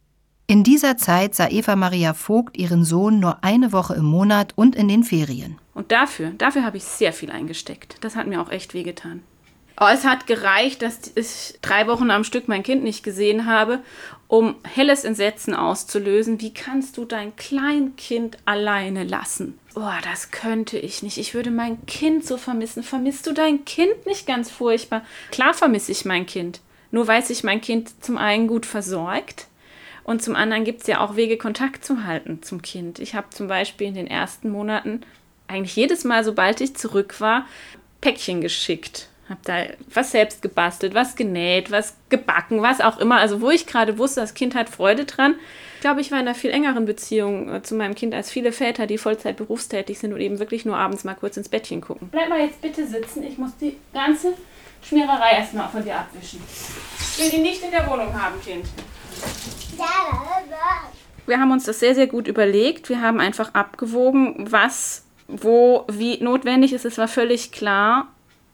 In 0.47 0.63
dieser 0.63 0.97
Zeit 0.97 1.33
sah 1.33 1.47
Eva 1.47 1.75
Maria 1.75 2.13
Vogt 2.13 2.57
ihren 2.57 2.83
Sohn 2.83 3.19
nur 3.19 3.43
eine 3.43 3.71
Woche 3.71 3.93
im 3.93 4.05
Monat 4.05 4.53
und 4.57 4.75
in 4.75 4.89
den 4.89 5.03
Ferien. 5.03 5.57
Und 5.73 5.93
dafür, 5.93 6.31
dafür 6.31 6.65
habe 6.65 6.77
ich 6.77 6.83
sehr 6.83 7.13
viel 7.13 7.31
eingesteckt. 7.31 7.95
Das 8.01 8.15
hat 8.15 8.27
mir 8.27 8.41
auch 8.41 8.49
echt 8.49 8.73
wehgetan. 8.73 9.23
Es 9.89 10.05
hat 10.05 10.27
gereicht, 10.27 10.81
dass 10.81 10.99
ich 11.15 11.57
drei 11.61 11.87
Wochen 11.87 12.11
am 12.11 12.23
Stück 12.23 12.47
mein 12.47 12.61
Kind 12.61 12.83
nicht 12.83 13.03
gesehen 13.03 13.45
habe, 13.47 13.79
um 14.27 14.55
helles 14.63 15.03
Entsetzen 15.03 15.55
auszulösen. 15.55 16.39
Wie 16.39 16.53
kannst 16.53 16.97
du 16.97 17.05
dein 17.05 17.35
Kleinkind 17.35 18.37
alleine 18.45 19.03
lassen? 19.03 19.57
Oh, 19.75 19.89
das 20.03 20.31
könnte 20.31 20.77
ich 20.77 21.01
nicht. 21.01 21.17
Ich 21.17 21.33
würde 21.33 21.51
mein 21.51 21.85
Kind 21.85 22.25
so 22.25 22.37
vermissen. 22.37 22.83
Vermisst 22.83 23.25
du 23.25 23.33
dein 23.33 23.65
Kind 23.65 24.05
nicht 24.05 24.27
ganz 24.27 24.51
furchtbar? 24.51 25.03
Klar 25.31 25.53
vermisse 25.53 25.91
ich 25.91 26.05
mein 26.05 26.25
Kind. 26.25 26.61
Nur 26.91 27.07
weiß 27.07 27.29
ich 27.29 27.43
mein 27.43 27.61
Kind 27.61 28.03
zum 28.03 28.17
einen 28.17 28.47
gut 28.47 28.65
versorgt 28.65 29.47
und 30.03 30.21
zum 30.21 30.35
anderen 30.35 30.63
gibt 30.63 30.81
es 30.81 30.87
ja 30.87 30.99
auch 30.99 31.15
Wege, 31.15 31.37
Kontakt 31.37 31.85
zu 31.85 32.05
halten 32.05 32.43
zum 32.43 32.61
Kind. 32.61 32.99
Ich 32.99 33.15
habe 33.15 33.29
zum 33.29 33.47
Beispiel 33.47 33.87
in 33.87 33.93
den 33.93 34.07
ersten 34.07 34.49
Monaten 34.49 35.01
eigentlich 35.47 35.75
jedes 35.75 36.03
Mal, 36.03 36.23
sobald 36.23 36.59
ich 36.61 36.75
zurück 36.75 37.21
war, 37.21 37.45
Päckchen 38.01 38.41
geschickt. 38.41 39.07
Habe 39.31 39.41
da 39.43 39.63
was 39.93 40.11
selbst 40.11 40.41
gebastelt, 40.41 40.93
was 40.93 41.15
genäht, 41.15 41.71
was 41.71 41.95
gebacken, 42.09 42.61
was 42.61 42.81
auch 42.81 42.99
immer. 42.99 43.17
Also 43.17 43.41
wo 43.41 43.49
ich 43.49 43.65
gerade 43.65 43.97
wusste, 43.97 44.21
das 44.21 44.33
Kind 44.33 44.55
hat 44.55 44.69
Freude 44.69 45.05
dran. 45.05 45.35
Ich 45.75 45.81
glaube, 45.81 46.01
ich 46.01 46.11
war 46.11 46.19
in 46.19 46.27
einer 46.27 46.35
viel 46.35 46.51
engeren 46.51 46.85
Beziehung 46.85 47.51
äh, 47.51 47.63
zu 47.63 47.73
meinem 47.73 47.95
Kind 47.95 48.13
als 48.13 48.29
viele 48.29 48.51
Väter, 48.51 48.85
die 48.85 48.99
Vollzeit 48.99 49.37
berufstätig 49.37 49.97
sind 49.97 50.13
und 50.13 50.19
eben 50.19 50.37
wirklich 50.37 50.65
nur 50.65 50.77
abends 50.77 51.03
mal 51.03 51.15
kurz 51.15 51.37
ins 51.37 51.49
Bettchen 51.49 51.81
gucken. 51.81 52.09
Bleib 52.11 52.29
mal 52.29 52.39
jetzt 52.39 52.61
bitte 52.61 52.85
sitzen. 52.85 53.23
Ich 53.23 53.37
muss 53.37 53.55
die 53.57 53.77
ganze 53.93 54.33
Schmiererei 54.83 55.37
erstmal 55.37 55.69
von 55.69 55.83
dir 55.83 55.95
abwischen. 55.95 56.41
Ich 56.99 57.23
will 57.23 57.29
die 57.31 57.41
nicht 57.41 57.63
in 57.63 57.71
der 57.71 57.89
Wohnung 57.89 58.13
haben, 58.13 58.39
Kind. 58.41 58.65
Wir 61.25 61.39
haben 61.39 61.51
uns 61.51 61.63
das 61.63 61.79
sehr, 61.79 61.95
sehr 61.95 62.07
gut 62.07 62.27
überlegt. 62.27 62.89
Wir 62.89 63.01
haben 63.01 63.19
einfach 63.19 63.53
abgewogen, 63.53 64.51
was, 64.51 65.05
wo, 65.27 65.85
wie 65.89 66.21
notwendig 66.21 66.73
ist. 66.73 66.85
Es 66.85 66.97
war 66.97 67.07
völlig 67.07 67.51
klar, 67.51 68.07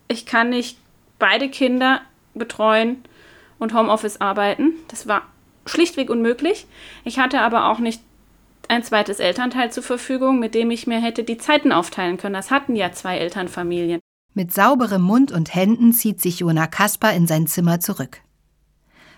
ich 0.07 0.25
kann 0.25 0.49
nicht 0.49 0.77
beide 1.19 1.49
Kinder 1.49 2.01
betreuen 2.33 2.97
und 3.59 3.73
Homeoffice 3.73 4.21
arbeiten. 4.21 4.73
Das 4.87 5.07
war 5.07 5.23
schlichtweg 5.65 6.09
unmöglich. 6.09 6.67
Ich 7.03 7.19
hatte 7.19 7.41
aber 7.41 7.69
auch 7.69 7.79
nicht 7.79 8.01
ein 8.69 8.83
zweites 8.83 9.19
Elternteil 9.19 9.71
zur 9.71 9.83
Verfügung, 9.83 10.39
mit 10.39 10.53
dem 10.53 10.71
ich 10.71 10.87
mir 10.87 10.99
hätte 10.99 11.23
die 11.23 11.37
Zeiten 11.37 11.71
aufteilen 11.71 12.17
können. 12.17 12.33
Das 12.33 12.51
hatten 12.51 12.75
ja 12.75 12.91
zwei 12.91 13.17
Elternfamilien. 13.17 13.99
Mit 14.33 14.53
sauberem 14.53 15.01
Mund 15.01 15.31
und 15.31 15.55
Händen 15.55 15.93
zieht 15.93 16.21
sich 16.21 16.39
Jona 16.39 16.67
Kasper 16.67 17.13
in 17.13 17.27
sein 17.27 17.47
Zimmer 17.47 17.79
zurück. 17.79 18.21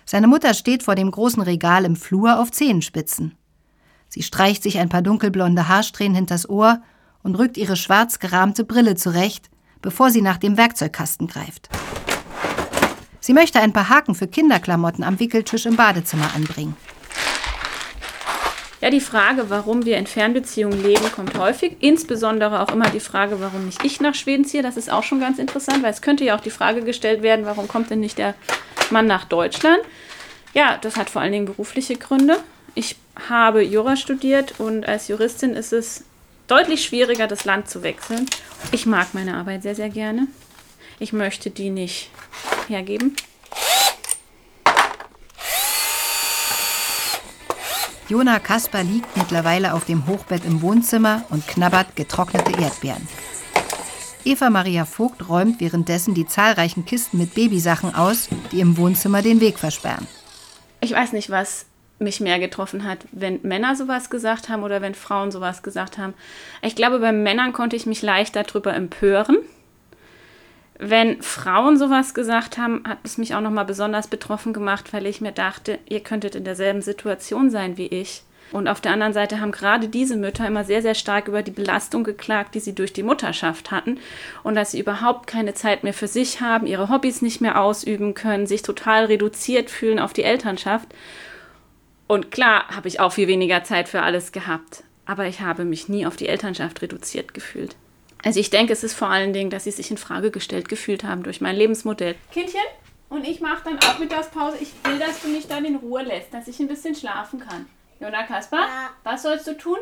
Seine 0.06 0.28
Mutter 0.28 0.54
steht 0.54 0.82
vor 0.82 0.94
dem 0.94 1.10
großen 1.10 1.42
Regal 1.42 1.84
im 1.84 1.94
Flur 1.94 2.40
auf 2.40 2.50
Zehenspitzen. 2.50 3.36
Sie 4.08 4.22
streicht 4.22 4.62
sich 4.62 4.78
ein 4.78 4.88
paar 4.88 5.02
dunkelblonde 5.02 5.68
Haarsträhnen 5.68 6.16
hinters 6.16 6.48
Ohr 6.48 6.80
und 7.22 7.36
rückt 7.36 7.56
ihre 7.56 7.76
schwarz 7.76 8.18
gerahmte 8.18 8.64
Brille 8.64 8.96
zurecht, 8.96 9.50
bevor 9.82 10.10
sie 10.10 10.22
nach 10.22 10.38
dem 10.38 10.56
Werkzeugkasten 10.56 11.26
greift. 11.26 11.68
Sie 13.20 13.32
möchte 13.32 13.60
ein 13.60 13.72
paar 13.72 13.88
Haken 13.88 14.14
für 14.14 14.26
Kinderklamotten 14.26 15.04
am 15.04 15.20
Wickeltisch 15.20 15.66
im 15.66 15.76
Badezimmer 15.76 16.34
anbringen. 16.34 16.76
Ja, 18.80 18.88
die 18.88 19.00
Frage, 19.00 19.50
warum 19.50 19.84
wir 19.84 19.98
in 19.98 20.06
Fernbeziehungen 20.06 20.82
leben, 20.82 21.12
kommt 21.12 21.36
häufig. 21.36 21.76
Insbesondere 21.80 22.60
auch 22.60 22.72
immer 22.72 22.88
die 22.88 23.00
Frage, 23.00 23.38
warum 23.40 23.66
nicht 23.66 23.84
ich 23.84 24.00
nach 24.00 24.14
Schweden 24.14 24.46
ziehe. 24.46 24.62
Das 24.62 24.78
ist 24.78 24.90
auch 24.90 25.02
schon 25.02 25.20
ganz 25.20 25.38
interessant, 25.38 25.82
weil 25.82 25.90
es 25.90 26.00
könnte 26.00 26.24
ja 26.24 26.34
auch 26.34 26.40
die 26.40 26.50
Frage 26.50 26.82
gestellt 26.82 27.22
werden, 27.22 27.44
warum 27.44 27.68
kommt 27.68 27.90
denn 27.90 28.00
nicht 28.00 28.16
der 28.16 28.34
Mann 28.88 29.06
nach 29.06 29.26
Deutschland? 29.26 29.80
Ja, 30.54 30.78
das 30.80 30.96
hat 30.96 31.10
vor 31.10 31.20
allen 31.20 31.32
Dingen 31.32 31.44
berufliche 31.44 31.96
Gründe. 31.96 32.38
Ich 32.74 32.96
habe 33.28 33.62
Jura 33.62 33.96
studiert 33.96 34.54
und 34.58 34.86
als 34.86 35.08
Juristin 35.08 35.54
ist 35.54 35.74
es 35.74 36.04
deutlich 36.50 36.84
schwieriger, 36.84 37.26
das 37.26 37.44
Land 37.44 37.68
zu 37.68 37.82
wechseln. 37.82 38.26
Ich 38.72 38.84
mag 38.86 39.14
meine 39.14 39.36
Arbeit 39.36 39.62
sehr, 39.62 39.74
sehr 39.74 39.88
gerne. 39.88 40.26
Ich 40.98 41.12
möchte 41.12 41.50
die 41.50 41.70
nicht 41.70 42.10
hergeben. 42.68 43.16
Jona 48.08 48.40
Kasper 48.40 48.82
liegt 48.82 49.16
mittlerweile 49.16 49.72
auf 49.72 49.84
dem 49.84 50.08
Hochbett 50.08 50.44
im 50.44 50.62
Wohnzimmer 50.62 51.22
und 51.30 51.46
knabbert 51.46 51.94
getrocknete 51.94 52.60
Erdbeeren. 52.60 53.06
Eva 54.24 54.50
Maria 54.50 54.84
Vogt 54.84 55.28
räumt 55.28 55.60
währenddessen 55.60 56.14
die 56.14 56.26
zahlreichen 56.26 56.84
Kisten 56.84 57.18
mit 57.18 57.34
Babysachen 57.34 57.94
aus, 57.94 58.28
die 58.50 58.60
im 58.60 58.76
Wohnzimmer 58.76 59.22
den 59.22 59.40
Weg 59.40 59.58
versperren. 59.60 60.08
Ich 60.80 60.92
weiß 60.92 61.12
nicht, 61.12 61.30
was 61.30 61.66
mich 62.00 62.20
mehr 62.20 62.38
getroffen 62.38 62.84
hat, 62.84 62.98
wenn 63.12 63.40
Männer 63.42 63.76
sowas 63.76 64.10
gesagt 64.10 64.48
haben 64.48 64.62
oder 64.62 64.80
wenn 64.80 64.94
Frauen 64.94 65.30
sowas 65.30 65.62
gesagt 65.62 65.98
haben. 65.98 66.14
Ich 66.62 66.74
glaube, 66.74 66.98
bei 66.98 67.12
Männern 67.12 67.52
konnte 67.52 67.76
ich 67.76 67.86
mich 67.86 68.02
leicht 68.02 68.34
darüber 68.36 68.74
empören. 68.74 69.38
Wenn 70.78 71.20
Frauen 71.20 71.76
sowas 71.76 72.14
gesagt 72.14 72.56
haben, 72.56 72.82
hat 72.88 72.98
es 73.04 73.18
mich 73.18 73.34
auch 73.34 73.42
noch 73.42 73.50
mal 73.50 73.64
besonders 73.64 74.08
betroffen 74.08 74.54
gemacht, 74.54 74.94
weil 74.94 75.06
ich 75.06 75.20
mir 75.20 75.32
dachte, 75.32 75.78
ihr 75.88 76.00
könntet 76.00 76.34
in 76.34 76.44
derselben 76.44 76.80
Situation 76.80 77.50
sein 77.50 77.76
wie 77.76 77.88
ich. 77.88 78.22
Und 78.52 78.66
auf 78.66 78.80
der 78.80 78.92
anderen 78.92 79.12
Seite 79.12 79.40
haben 79.40 79.52
gerade 79.52 79.88
diese 79.88 80.16
Mütter 80.16 80.46
immer 80.46 80.64
sehr, 80.64 80.82
sehr 80.82 80.94
stark 80.94 81.28
über 81.28 81.42
die 81.42 81.50
Belastung 81.50 82.02
geklagt, 82.02 82.54
die 82.54 82.60
sie 82.60 82.74
durch 82.74 82.92
die 82.92 83.02
Mutterschaft 83.02 83.70
hatten 83.70 83.98
und 84.42 84.54
dass 84.54 84.72
sie 84.72 84.80
überhaupt 84.80 85.26
keine 85.26 85.54
Zeit 85.54 85.84
mehr 85.84 85.94
für 85.94 86.08
sich 86.08 86.40
haben, 86.40 86.66
ihre 86.66 86.88
Hobbys 86.88 87.22
nicht 87.22 87.40
mehr 87.40 87.60
ausüben 87.60 88.14
können, 88.14 88.46
sich 88.46 88.62
total 88.62 89.04
reduziert 89.04 89.70
fühlen 89.70 90.00
auf 90.00 90.12
die 90.12 90.24
Elternschaft. 90.24 90.88
Und 92.10 92.32
klar 92.32 92.64
habe 92.74 92.88
ich 92.88 92.98
auch 92.98 93.12
viel 93.12 93.28
weniger 93.28 93.62
Zeit 93.62 93.88
für 93.88 94.02
alles 94.02 94.32
gehabt, 94.32 94.82
aber 95.06 95.26
ich 95.26 95.42
habe 95.42 95.64
mich 95.64 95.88
nie 95.88 96.06
auf 96.06 96.16
die 96.16 96.26
Elternschaft 96.26 96.82
reduziert 96.82 97.34
gefühlt. 97.34 97.76
Also 98.24 98.40
ich 98.40 98.50
denke, 98.50 98.72
es 98.72 98.82
ist 98.82 98.94
vor 98.94 99.06
allen 99.10 99.32
Dingen, 99.32 99.48
dass 99.48 99.62
sie 99.62 99.70
sich 99.70 99.92
in 99.92 99.96
Frage 99.96 100.32
gestellt 100.32 100.68
gefühlt 100.68 101.04
haben 101.04 101.22
durch 101.22 101.40
mein 101.40 101.54
Lebensmodell. 101.54 102.16
Kindchen, 102.32 102.58
und 103.10 103.24
ich 103.24 103.40
mache 103.40 103.62
dann 103.62 103.78
auch 103.78 104.00
Mittagspause. 104.00 104.56
Ich 104.60 104.72
will, 104.82 104.98
dass 104.98 105.22
du 105.22 105.28
mich 105.28 105.46
dann 105.46 105.64
in 105.64 105.76
Ruhe 105.76 106.02
lässt, 106.02 106.34
dass 106.34 106.48
ich 106.48 106.58
ein 106.58 106.66
bisschen 106.66 106.96
schlafen 106.96 107.38
kann. 107.38 107.66
Jona 108.00 108.24
Kasper, 108.24 108.56
Ja. 108.58 108.90
was 109.04 109.22
sollst 109.22 109.46
du 109.46 109.56
tun? 109.56 109.78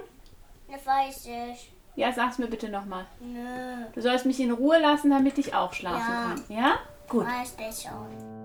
Das 0.71 0.85
weiß 0.85 1.29
ich. 1.55 1.71
Ja, 1.97 2.13
sag's 2.13 2.37
mir 2.37 2.49
bitte 2.49 2.69
nochmal. 2.69 3.07
Nö, 3.21 3.87
Du 3.95 4.03
sollst 4.03 4.27
mich 4.27 4.39
in 4.39 4.51
Ruhe 4.51 4.79
lassen, 4.79 5.09
damit 5.11 5.39
ich 5.39 5.55
auch 5.55 5.73
schlafen 5.73 6.13
Ja. 6.13 6.35
kann. 6.35 6.45
Ja? 6.55 6.79
Gut. 7.09 7.25
weiß 7.25 7.57
ich 7.59 7.89
schon. 7.89 8.38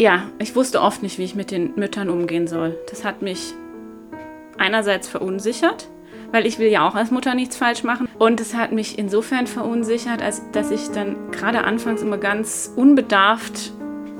Ja, 0.00 0.22
ich 0.38 0.56
wusste 0.56 0.80
oft 0.80 1.02
nicht, 1.02 1.18
wie 1.18 1.24
ich 1.24 1.34
mit 1.34 1.50
den 1.50 1.74
Müttern 1.76 2.08
umgehen 2.08 2.46
soll. 2.46 2.74
Das 2.88 3.04
hat 3.04 3.20
mich 3.20 3.52
einerseits 4.56 5.06
verunsichert, 5.06 5.88
weil 6.32 6.46
ich 6.46 6.58
will 6.58 6.68
ja 6.68 6.88
auch 6.88 6.94
als 6.94 7.10
Mutter 7.10 7.34
nichts 7.34 7.58
falsch 7.58 7.84
machen. 7.84 8.08
Und 8.18 8.40
es 8.40 8.54
hat 8.54 8.72
mich 8.72 8.98
insofern 8.98 9.46
verunsichert, 9.46 10.22
als 10.22 10.40
dass 10.52 10.70
ich 10.70 10.88
dann 10.88 11.30
gerade 11.32 11.64
anfangs 11.64 12.00
immer 12.00 12.16
ganz 12.16 12.72
unbedarft 12.74 13.72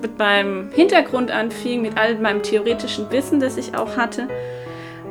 mit 0.02 0.18
meinem 0.18 0.70
Hintergrund 0.70 1.30
anfing, 1.30 1.80
mit 1.80 1.96
all 1.96 2.18
meinem 2.18 2.42
theoretischen 2.42 3.10
Wissen, 3.10 3.40
das 3.40 3.56
ich 3.56 3.74
auch 3.74 3.96
hatte. 3.96 4.28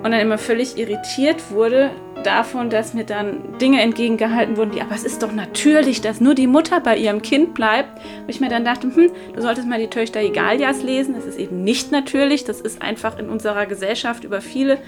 Und 0.03 0.11
dann 0.11 0.19
immer 0.19 0.38
völlig 0.38 0.77
irritiert 0.77 1.49
wurde 1.49 1.89
davon, 2.23 2.69
dass 2.69 2.93
mir 2.93 3.03
dann 3.03 3.57
Dinge 3.59 3.81
entgegengehalten 3.81 4.57
wurden, 4.57 4.73
wie, 4.73 4.81
aber 4.81 4.95
es 4.95 5.03
ist 5.03 5.23
doch 5.23 5.31
natürlich, 5.31 6.01
dass 6.01 6.21
nur 6.21 6.35
die 6.35 6.47
Mutter 6.47 6.79
bei 6.79 6.97
ihrem 6.97 7.21
Kind 7.21 7.53
bleibt. 7.53 7.89
Wo 8.23 8.29
ich 8.29 8.39
mir 8.39 8.49
dann 8.49 8.65
dachte, 8.65 8.93
hm, 8.93 9.11
du 9.33 9.41
solltest 9.41 9.67
mal 9.67 9.79
die 9.79 9.88
Töchter 9.88 10.19
Egalias 10.19 10.83
lesen. 10.83 11.15
Das 11.15 11.25
ist 11.25 11.39
eben 11.39 11.63
nicht 11.63 11.91
natürlich. 11.91 12.43
Das 12.43 12.61
ist 12.61 12.81
einfach 12.81 13.17
in 13.17 13.29
unserer 13.29 13.65
Gesellschaft 13.65 14.23
über 14.23 14.41
viele 14.41 14.79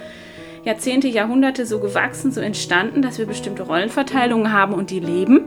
Jahrzehnte, 0.63 1.07
Jahrhunderte 1.07 1.65
so 1.65 1.79
gewachsen, 1.79 2.31
so 2.31 2.41
entstanden, 2.41 3.01
dass 3.01 3.17
wir 3.17 3.25
bestimmte 3.25 3.63
Rollenverteilungen 3.63 4.51
haben 4.53 4.73
und 4.73 4.89
die 4.91 4.99
leben. 4.99 5.45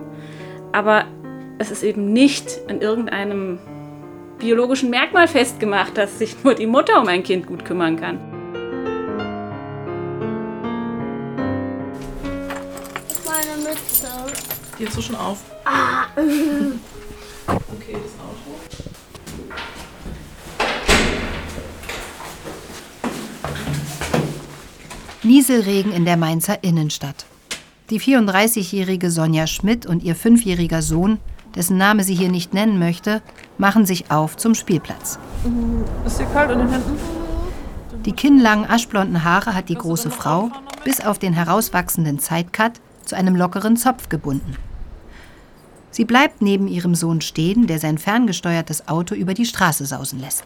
Aber 0.72 1.04
es 1.58 1.70
ist 1.70 1.84
eben 1.84 2.12
nicht 2.12 2.60
an 2.68 2.80
irgendeinem 2.80 3.58
biologischen 4.38 4.90
Merkmal 4.90 5.28
festgemacht, 5.28 5.96
dass 5.96 6.18
sich 6.18 6.42
nur 6.42 6.54
die 6.54 6.66
Mutter 6.66 7.00
um 7.00 7.06
ein 7.06 7.22
Kind 7.22 7.46
gut 7.46 7.64
kümmern 7.64 7.96
kann. 7.96 8.33
Die 14.84 14.88
hast 14.88 14.98
du 14.98 15.02
schon 15.02 15.16
auf. 15.16 15.38
Okay, 17.46 17.92
das 17.92 18.12
Auto. 18.20 18.58
Nieselregen 25.22 25.92
in 25.92 26.04
der 26.04 26.16
Mainzer 26.16 26.62
Innenstadt. 26.62 27.26
Die 27.90 28.00
34-jährige 28.00 29.10
Sonja 29.10 29.46
Schmidt 29.46 29.86
und 29.86 30.02
ihr 30.02 30.14
fünfjähriger 30.14 30.82
Sohn, 30.82 31.18
dessen 31.54 31.76
Name 31.78 32.02
sie 32.02 32.14
hier 32.14 32.30
nicht 32.30 32.52
nennen 32.54 32.78
möchte, 32.78 33.22
machen 33.56 33.86
sich 33.86 34.10
auf 34.10 34.36
zum 34.36 34.54
Spielplatz. 34.54 35.18
Ist 36.06 36.18
dir 36.18 36.26
kalt 36.26 36.50
in 36.50 36.58
den 36.58 36.68
Händen? 36.70 36.98
Die 38.04 38.12
kinnlangen 38.12 38.68
aschblonden 38.68 39.24
Haare 39.24 39.54
hat 39.54 39.70
die 39.70 39.76
große 39.76 40.10
Frau 40.10 40.50
bis 40.84 41.00
auf 41.00 41.18
den 41.18 41.32
herauswachsenden 41.32 42.18
Sidecut 42.18 42.72
zu 43.04 43.16
einem 43.16 43.36
lockeren 43.36 43.76
Zopf 43.76 44.08
gebunden. 44.08 44.56
Sie 45.94 46.04
bleibt 46.04 46.42
neben 46.42 46.66
ihrem 46.66 46.96
Sohn 46.96 47.20
stehen, 47.20 47.68
der 47.68 47.78
sein 47.78 47.98
ferngesteuertes 47.98 48.88
Auto 48.88 49.14
über 49.14 49.32
die 49.32 49.46
Straße 49.46 49.86
sausen 49.86 50.18
lässt. 50.18 50.42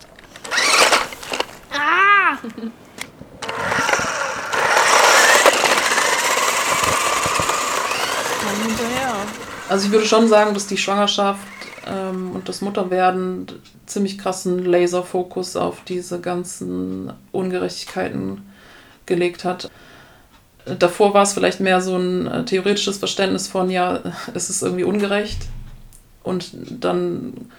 Hinterher. 8.62 9.14
Also 9.70 9.86
ich 9.86 9.90
würde 9.90 10.04
schon 10.04 10.28
sagen, 10.28 10.52
dass 10.52 10.66
die 10.66 10.76
Schwangerschaft 10.76 11.40
ähm, 11.86 12.32
und 12.32 12.46
das 12.50 12.60
Mutterwerden 12.60 13.46
ziemlich 13.86 14.18
krassen 14.18 14.66
Laserfokus 14.66 15.56
auf 15.56 15.82
diese 15.84 16.20
ganzen 16.20 17.10
Ungerechtigkeiten 17.32 18.42
gelegt 19.06 19.46
hat. 19.46 19.70
Davor 20.78 21.14
war 21.14 21.22
es 21.22 21.32
vielleicht 21.32 21.60
mehr 21.60 21.80
so 21.80 21.96
ein 21.96 22.26
äh, 22.26 22.44
theoretisches 22.44 22.98
Verständnis 22.98 23.48
von, 23.48 23.70
ja, 23.70 24.00
es 24.34 24.50
ist 24.50 24.62
irgendwie 24.62 24.84
ungerecht. 24.84 25.46
Und 26.22 26.50
dann, 26.70 27.50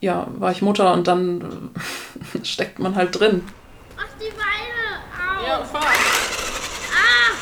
ja, 0.00 0.26
war 0.36 0.52
ich 0.52 0.60
Mutter 0.62 0.92
und 0.92 1.06
dann 1.06 1.70
steckt 2.42 2.78
man 2.78 2.96
halt 2.96 3.18
drin. 3.18 3.42
Mach 3.96 4.04
die 4.20 4.30
Beine! 4.30 5.00
Au. 5.16 5.46
Ja, 5.46 5.64
fahr! 5.64 5.82
Ah. 6.92 7.32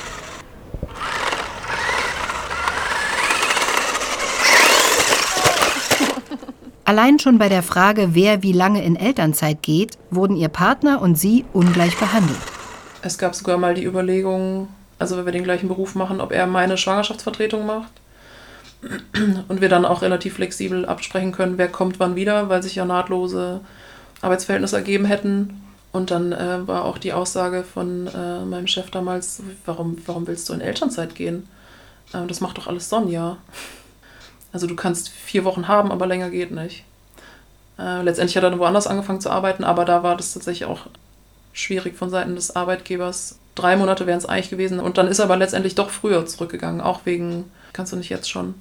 Allein 6.84 7.18
schon 7.18 7.38
bei 7.38 7.48
der 7.48 7.62
Frage, 7.62 8.14
wer 8.14 8.42
wie 8.42 8.52
lange 8.52 8.84
in 8.84 8.96
Elternzeit 8.96 9.62
geht, 9.62 9.96
wurden 10.10 10.36
ihr 10.36 10.48
Partner 10.48 11.00
und 11.00 11.16
sie 11.16 11.44
ungleich 11.52 11.96
behandelt. 11.96 12.38
Es 13.02 13.16
gab 13.16 13.34
sogar 13.34 13.56
mal 13.56 13.74
die 13.74 13.84
Überlegung, 13.84 14.68
also 15.00 15.16
wenn 15.16 15.24
wir 15.24 15.32
den 15.32 15.44
gleichen 15.44 15.68
Beruf 15.68 15.94
machen, 15.94 16.20
ob 16.20 16.32
er 16.32 16.46
meine 16.46 16.76
Schwangerschaftsvertretung 16.76 17.66
macht. 17.66 17.92
Und 19.48 19.60
wir 19.60 19.68
dann 19.68 19.84
auch 19.84 20.00
relativ 20.00 20.34
flexibel 20.34 20.86
absprechen 20.86 21.32
können, 21.32 21.58
wer 21.58 21.68
kommt 21.68 22.00
wann 22.00 22.16
wieder, 22.16 22.48
weil 22.48 22.62
sich 22.62 22.76
ja 22.76 22.86
nahtlose 22.86 23.60
Arbeitsverhältnisse 24.22 24.76
ergeben 24.76 25.04
hätten. 25.04 25.62
Und 25.92 26.10
dann 26.10 26.32
äh, 26.32 26.66
war 26.66 26.84
auch 26.84 26.98
die 26.98 27.12
Aussage 27.12 27.64
von 27.64 28.06
äh, 28.06 28.44
meinem 28.44 28.68
Chef 28.68 28.90
damals, 28.90 29.42
warum, 29.66 29.98
warum 30.06 30.26
willst 30.26 30.48
du 30.48 30.52
in 30.52 30.60
Elternzeit 30.60 31.14
gehen? 31.14 31.48
Äh, 32.12 32.26
das 32.26 32.40
macht 32.40 32.58
doch 32.58 32.68
alles 32.68 32.88
Sonja. 32.88 33.38
Also 34.52 34.66
du 34.66 34.76
kannst 34.76 35.08
vier 35.08 35.44
Wochen 35.44 35.68
haben, 35.68 35.90
aber 35.90 36.06
länger 36.06 36.30
geht 36.30 36.52
nicht. 36.52 36.84
Äh, 37.78 38.02
letztendlich 38.02 38.36
hat 38.36 38.44
er 38.44 38.50
dann 38.50 38.58
woanders 38.58 38.86
angefangen 38.86 39.20
zu 39.20 39.30
arbeiten, 39.30 39.64
aber 39.64 39.84
da 39.84 40.02
war 40.02 40.16
das 40.16 40.32
tatsächlich 40.32 40.68
auch 40.68 40.86
schwierig 41.52 41.96
von 41.96 42.08
Seiten 42.10 42.34
des 42.34 42.54
Arbeitgebers. 42.54 43.39
Drei 43.60 43.76
Monate 43.76 44.06
wären 44.06 44.18
es 44.18 44.26
eigentlich 44.26 44.50
gewesen. 44.50 44.80
Und 44.80 44.96
dann 44.96 45.06
ist 45.06 45.18
er 45.18 45.26
aber 45.26 45.36
letztendlich 45.36 45.74
doch 45.74 45.90
früher 45.90 46.24
zurückgegangen, 46.24 46.80
auch 46.80 47.00
wegen, 47.04 47.44
kannst 47.72 47.92
du 47.92 47.96
nicht 47.96 48.08
jetzt 48.08 48.30
schon 48.30 48.54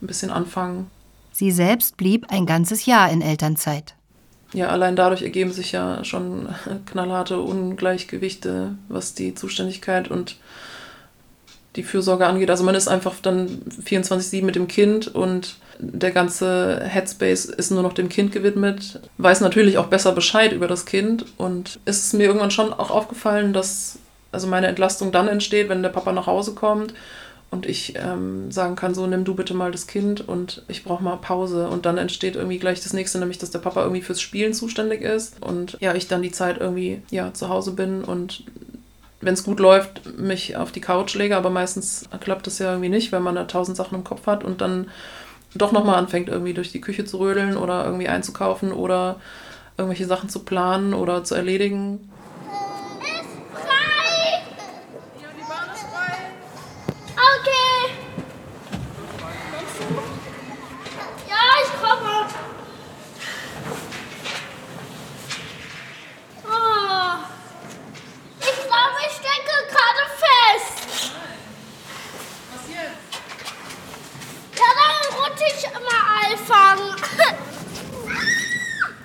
ein 0.00 0.06
bisschen 0.06 0.30
anfangen. 0.30 0.90
Sie 1.32 1.50
selbst 1.50 1.96
blieb 1.96 2.26
ein 2.30 2.46
ganzes 2.46 2.86
Jahr 2.86 3.10
in 3.10 3.20
Elternzeit. 3.20 3.94
Ja, 4.52 4.68
allein 4.68 4.94
dadurch 4.94 5.22
ergeben 5.22 5.52
sich 5.52 5.72
ja 5.72 6.04
schon 6.04 6.48
knallharte 6.86 7.40
Ungleichgewichte, 7.40 8.76
was 8.88 9.14
die 9.14 9.34
Zuständigkeit 9.34 10.08
und 10.08 10.36
die 11.74 11.82
Fürsorge 11.82 12.26
angeht. 12.26 12.50
Also 12.50 12.62
man 12.62 12.76
ist 12.76 12.86
einfach 12.86 13.16
dann 13.20 13.62
24-7 13.84 14.44
mit 14.44 14.54
dem 14.54 14.68
Kind 14.68 15.12
und 15.12 15.56
der 15.80 16.12
ganze 16.12 16.84
Headspace 16.84 17.46
ist 17.46 17.72
nur 17.72 17.82
noch 17.82 17.94
dem 17.94 18.08
Kind 18.08 18.30
gewidmet. 18.30 19.00
Weiß 19.18 19.40
natürlich 19.40 19.76
auch 19.78 19.86
besser 19.86 20.12
Bescheid 20.12 20.52
über 20.52 20.68
das 20.68 20.86
Kind 20.86 21.24
und 21.36 21.80
ist 21.84 22.14
mir 22.14 22.24
irgendwann 22.26 22.52
schon 22.52 22.72
auch 22.72 22.92
aufgefallen, 22.92 23.52
dass 23.52 23.98
also 24.34 24.46
meine 24.46 24.66
Entlastung 24.66 25.12
dann 25.12 25.28
entsteht, 25.28 25.68
wenn 25.68 25.82
der 25.82 25.90
Papa 25.90 26.12
nach 26.12 26.26
Hause 26.26 26.54
kommt 26.54 26.92
und 27.50 27.66
ich 27.66 27.94
ähm, 27.96 28.50
sagen 28.50 28.76
kann, 28.76 28.94
so 28.94 29.06
nimm 29.06 29.24
du 29.24 29.34
bitte 29.34 29.54
mal 29.54 29.70
das 29.70 29.86
Kind 29.86 30.26
und 30.28 30.62
ich 30.68 30.84
brauche 30.84 31.02
mal 31.02 31.16
Pause. 31.16 31.68
Und 31.68 31.86
dann 31.86 31.96
entsteht 31.96 32.36
irgendwie 32.36 32.58
gleich 32.58 32.82
das 32.82 32.92
nächste, 32.92 33.18
nämlich 33.18 33.38
dass 33.38 33.50
der 33.50 33.60
Papa 33.60 33.82
irgendwie 33.82 34.02
fürs 34.02 34.20
Spielen 34.20 34.52
zuständig 34.52 35.02
ist 35.02 35.42
und 35.42 35.78
ja, 35.80 35.94
ich 35.94 36.08
dann 36.08 36.22
die 36.22 36.32
Zeit 36.32 36.58
irgendwie 36.60 37.00
ja 37.10 37.32
zu 37.32 37.48
Hause 37.48 37.72
bin 37.72 38.04
und 38.04 38.44
wenn 39.20 39.34
es 39.34 39.44
gut 39.44 39.58
läuft, 39.58 40.18
mich 40.18 40.56
auf 40.56 40.70
die 40.70 40.82
Couch 40.82 41.14
lege, 41.14 41.36
aber 41.36 41.48
meistens 41.48 42.06
klappt 42.20 42.46
das 42.46 42.58
ja 42.58 42.72
irgendwie 42.72 42.90
nicht, 42.90 43.10
wenn 43.10 43.22
man 43.22 43.36
da 43.36 43.44
tausend 43.44 43.76
Sachen 43.76 43.94
im 43.94 44.04
Kopf 44.04 44.26
hat 44.26 44.44
und 44.44 44.60
dann 44.60 44.90
doch 45.54 45.72
nochmal 45.72 45.94
anfängt, 45.94 46.28
irgendwie 46.28 46.52
durch 46.52 46.72
die 46.72 46.80
Küche 46.80 47.06
zu 47.06 47.18
rödeln 47.20 47.56
oder 47.56 47.84
irgendwie 47.86 48.08
einzukaufen 48.08 48.72
oder 48.72 49.20
irgendwelche 49.76 50.06
Sachen 50.06 50.28
zu 50.28 50.40
planen 50.40 50.92
oder 50.94 51.24
zu 51.24 51.34
erledigen. 51.34 52.10
Okay. 57.16 57.94
Ja, 61.28 61.42
ich 61.62 61.72
komme. 61.80 62.26
Oh. 66.44 67.14
Ich 68.40 68.58
glaube, 68.66 68.98
ich 69.06 69.14
stecke 69.14 69.56
gerade 69.70 70.04
fest. 70.20 70.76
Was 72.52 72.64
jetzt? 72.68 73.02
Ja, 74.58 74.68
dann 74.78 75.04
rutsche 75.18 75.46
ich 75.46 75.64
immer 75.64 76.00
anfangen. 76.20 76.90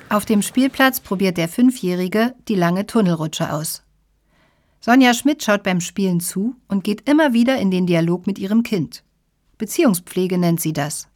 Auf 0.09 0.25
dem 0.25 0.41
Spielplatz 0.41 0.99
probiert 0.99 1.37
der 1.37 1.47
Fünfjährige 1.47 2.33
die 2.47 2.55
lange 2.55 2.87
Tunnelrutsche 2.87 3.53
aus. 3.53 3.83
Sonja 4.79 5.13
Schmidt 5.13 5.43
schaut 5.43 5.61
beim 5.61 5.81
Spielen 5.81 6.19
zu 6.19 6.55
und 6.67 6.83
geht 6.83 7.07
immer 7.07 7.33
wieder 7.33 7.57
in 7.57 7.69
den 7.69 7.85
Dialog 7.85 8.25
mit 8.25 8.39
ihrem 8.39 8.63
Kind. 8.63 9.03
Beziehungspflege 9.59 10.39
nennt 10.39 10.61
sie 10.61 10.73
das. 10.73 11.07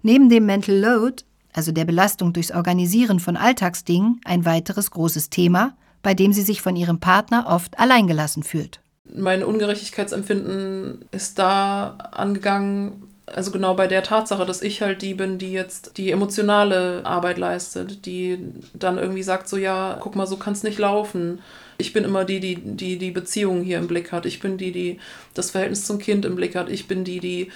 Neben 0.00 0.30
dem 0.30 0.46
Mental 0.46 0.76
Load, 0.76 1.24
also 1.52 1.72
der 1.72 1.84
Belastung 1.84 2.32
durchs 2.32 2.52
Organisieren 2.52 3.20
von 3.20 3.36
Alltagsdingen, 3.36 4.18
ein 4.24 4.46
weiteres 4.46 4.90
großes 4.90 5.28
Thema, 5.28 5.76
bei 6.02 6.14
dem 6.14 6.32
sie 6.32 6.42
sich 6.42 6.62
von 6.62 6.76
ihrem 6.76 7.00
Partner 7.00 7.46
oft 7.48 7.78
alleingelassen 7.78 8.44
fühlt. 8.44 8.80
Mein 9.12 9.44
Ungerechtigkeitsempfinden 9.44 11.04
ist 11.10 11.38
da 11.38 11.98
angegangen, 12.12 13.03
also 13.26 13.50
genau 13.50 13.74
bei 13.74 13.86
der 13.86 14.02
Tatsache, 14.02 14.44
dass 14.44 14.62
ich 14.62 14.82
halt 14.82 15.02
die 15.02 15.14
bin, 15.14 15.38
die 15.38 15.52
jetzt 15.52 15.96
die 15.96 16.10
emotionale 16.10 17.04
Arbeit 17.04 17.38
leistet, 17.38 18.04
die 18.06 18.38
dann 18.74 18.98
irgendwie 18.98 19.22
sagt 19.22 19.48
so, 19.48 19.56
ja, 19.56 19.96
guck 20.00 20.14
mal, 20.14 20.26
so 20.26 20.36
kann 20.36 20.52
es 20.52 20.62
nicht 20.62 20.78
laufen. 20.78 21.40
Ich 21.78 21.92
bin 21.92 22.04
immer 22.04 22.24
die, 22.24 22.40
die, 22.40 22.56
die 22.56 22.98
die 22.98 23.10
Beziehung 23.10 23.62
hier 23.62 23.78
im 23.78 23.88
Blick 23.88 24.12
hat. 24.12 24.26
Ich 24.26 24.40
bin 24.40 24.58
die, 24.58 24.72
die 24.72 25.00
das 25.32 25.50
Verhältnis 25.50 25.84
zum 25.84 25.98
Kind 25.98 26.24
im 26.24 26.36
Blick 26.36 26.54
hat. 26.54 26.68
Ich 26.68 26.86
bin 26.86 27.04
die, 27.04 27.20
die 27.20 27.50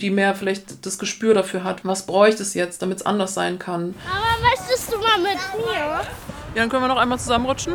die 0.00 0.10
mehr 0.10 0.34
vielleicht 0.34 0.86
das 0.86 0.98
Gespür 0.98 1.34
dafür 1.34 1.62
hat, 1.62 1.84
was 1.84 2.06
bräuchte 2.06 2.42
es 2.42 2.54
jetzt, 2.54 2.80
damit 2.82 2.98
es 2.98 3.06
anders 3.06 3.34
sein 3.34 3.58
kann. 3.58 3.94
Aber 4.08 4.48
möchtest 4.48 4.90
du 4.92 4.98
mal 4.98 5.18
mit 5.18 5.38
mir? 5.66 5.74
Ja, 5.74 6.02
dann 6.54 6.68
können 6.68 6.82
wir 6.82 6.88
noch 6.88 6.96
einmal 6.96 7.18
zusammenrutschen. 7.18 7.74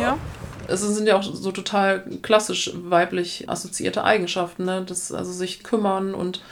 Ja. 0.00 0.18
Es 0.68 0.80
sind 0.80 1.06
ja 1.06 1.16
auch 1.16 1.22
so 1.22 1.52
total 1.52 2.04
klassisch 2.22 2.72
weiblich 2.74 3.48
assoziierte 3.48 4.04
Eigenschaften, 4.04 4.64
ne? 4.64 4.84
Das, 4.86 5.12
also 5.12 5.32
sich 5.32 5.62
kümmern 5.62 6.14
und 6.14 6.42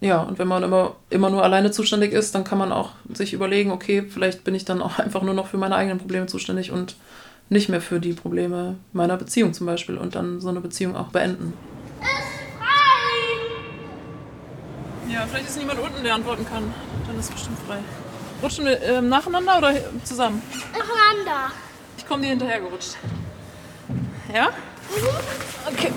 ja, 0.00 0.20
und 0.20 0.38
wenn 0.38 0.48
man 0.48 0.62
immer, 0.62 0.96
immer 1.08 1.30
nur 1.30 1.42
alleine 1.42 1.70
zuständig 1.70 2.12
ist, 2.12 2.34
dann 2.34 2.44
kann 2.44 2.58
man 2.58 2.70
auch 2.70 2.90
sich 3.12 3.32
überlegen, 3.32 3.70
okay, 3.70 4.02
vielleicht 4.08 4.44
bin 4.44 4.54
ich 4.54 4.64
dann 4.64 4.82
auch 4.82 4.98
einfach 4.98 5.22
nur 5.22 5.34
noch 5.34 5.46
für 5.46 5.58
meine 5.58 5.76
eigenen 5.76 5.98
Probleme 5.98 6.26
zuständig 6.26 6.70
und 6.70 6.96
nicht 7.48 7.68
mehr 7.68 7.80
für 7.80 8.00
die 8.00 8.12
Probleme 8.12 8.76
meiner 8.92 9.16
Beziehung 9.16 9.54
zum 9.54 9.66
Beispiel 9.66 9.96
und 9.96 10.14
dann 10.14 10.40
so 10.40 10.48
eine 10.48 10.60
Beziehung 10.60 10.96
auch 10.96 11.08
beenden. 11.08 11.52
Ja, 15.08 15.24
vielleicht 15.30 15.48
ist 15.48 15.58
niemand 15.58 15.78
unten, 15.80 16.02
der 16.02 16.14
antworten 16.14 16.44
kann. 16.44 16.64
Dann 17.06 17.18
ist 17.18 17.26
es 17.26 17.30
bestimmt 17.30 17.58
frei. 17.66 17.78
Rutschen 18.42 18.66
wir 18.66 18.82
ähm, 18.82 19.08
nacheinander 19.08 19.58
oder 19.58 19.72
zusammen? 20.04 20.42
Nacheinander. 20.72 21.52
Ich 21.96 22.06
komme 22.06 22.22
dir 22.22 22.28
hinterher 22.28 22.60
gerutscht. 22.60 22.96
Ja? 24.32 24.50
Okay. 25.66 25.92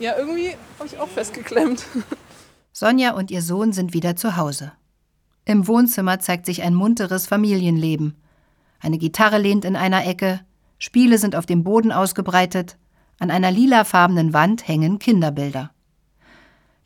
Ja, 0.00 0.16
irgendwie 0.16 0.54
habe 0.78 0.86
ich 0.86 0.98
auch 0.98 1.08
festgeklemmt. 1.08 1.84
Sonja 2.72 3.14
und 3.14 3.32
ihr 3.32 3.42
Sohn 3.42 3.72
sind 3.72 3.94
wieder 3.94 4.14
zu 4.14 4.36
Hause. 4.36 4.72
Im 5.44 5.66
Wohnzimmer 5.66 6.20
zeigt 6.20 6.46
sich 6.46 6.62
ein 6.62 6.74
munteres 6.74 7.26
Familienleben. 7.26 8.14
Eine 8.80 8.98
Gitarre 8.98 9.38
lehnt 9.38 9.64
in 9.64 9.74
einer 9.74 10.06
Ecke, 10.06 10.40
Spiele 10.78 11.18
sind 11.18 11.34
auf 11.34 11.46
dem 11.46 11.64
Boden 11.64 11.92
ausgebreitet, 11.92 12.76
an 13.18 13.30
einer 13.30 13.50
lilafarbenen 13.50 14.32
Wand 14.32 14.66
hängen 14.68 14.98
Kinderbilder. 14.98 15.70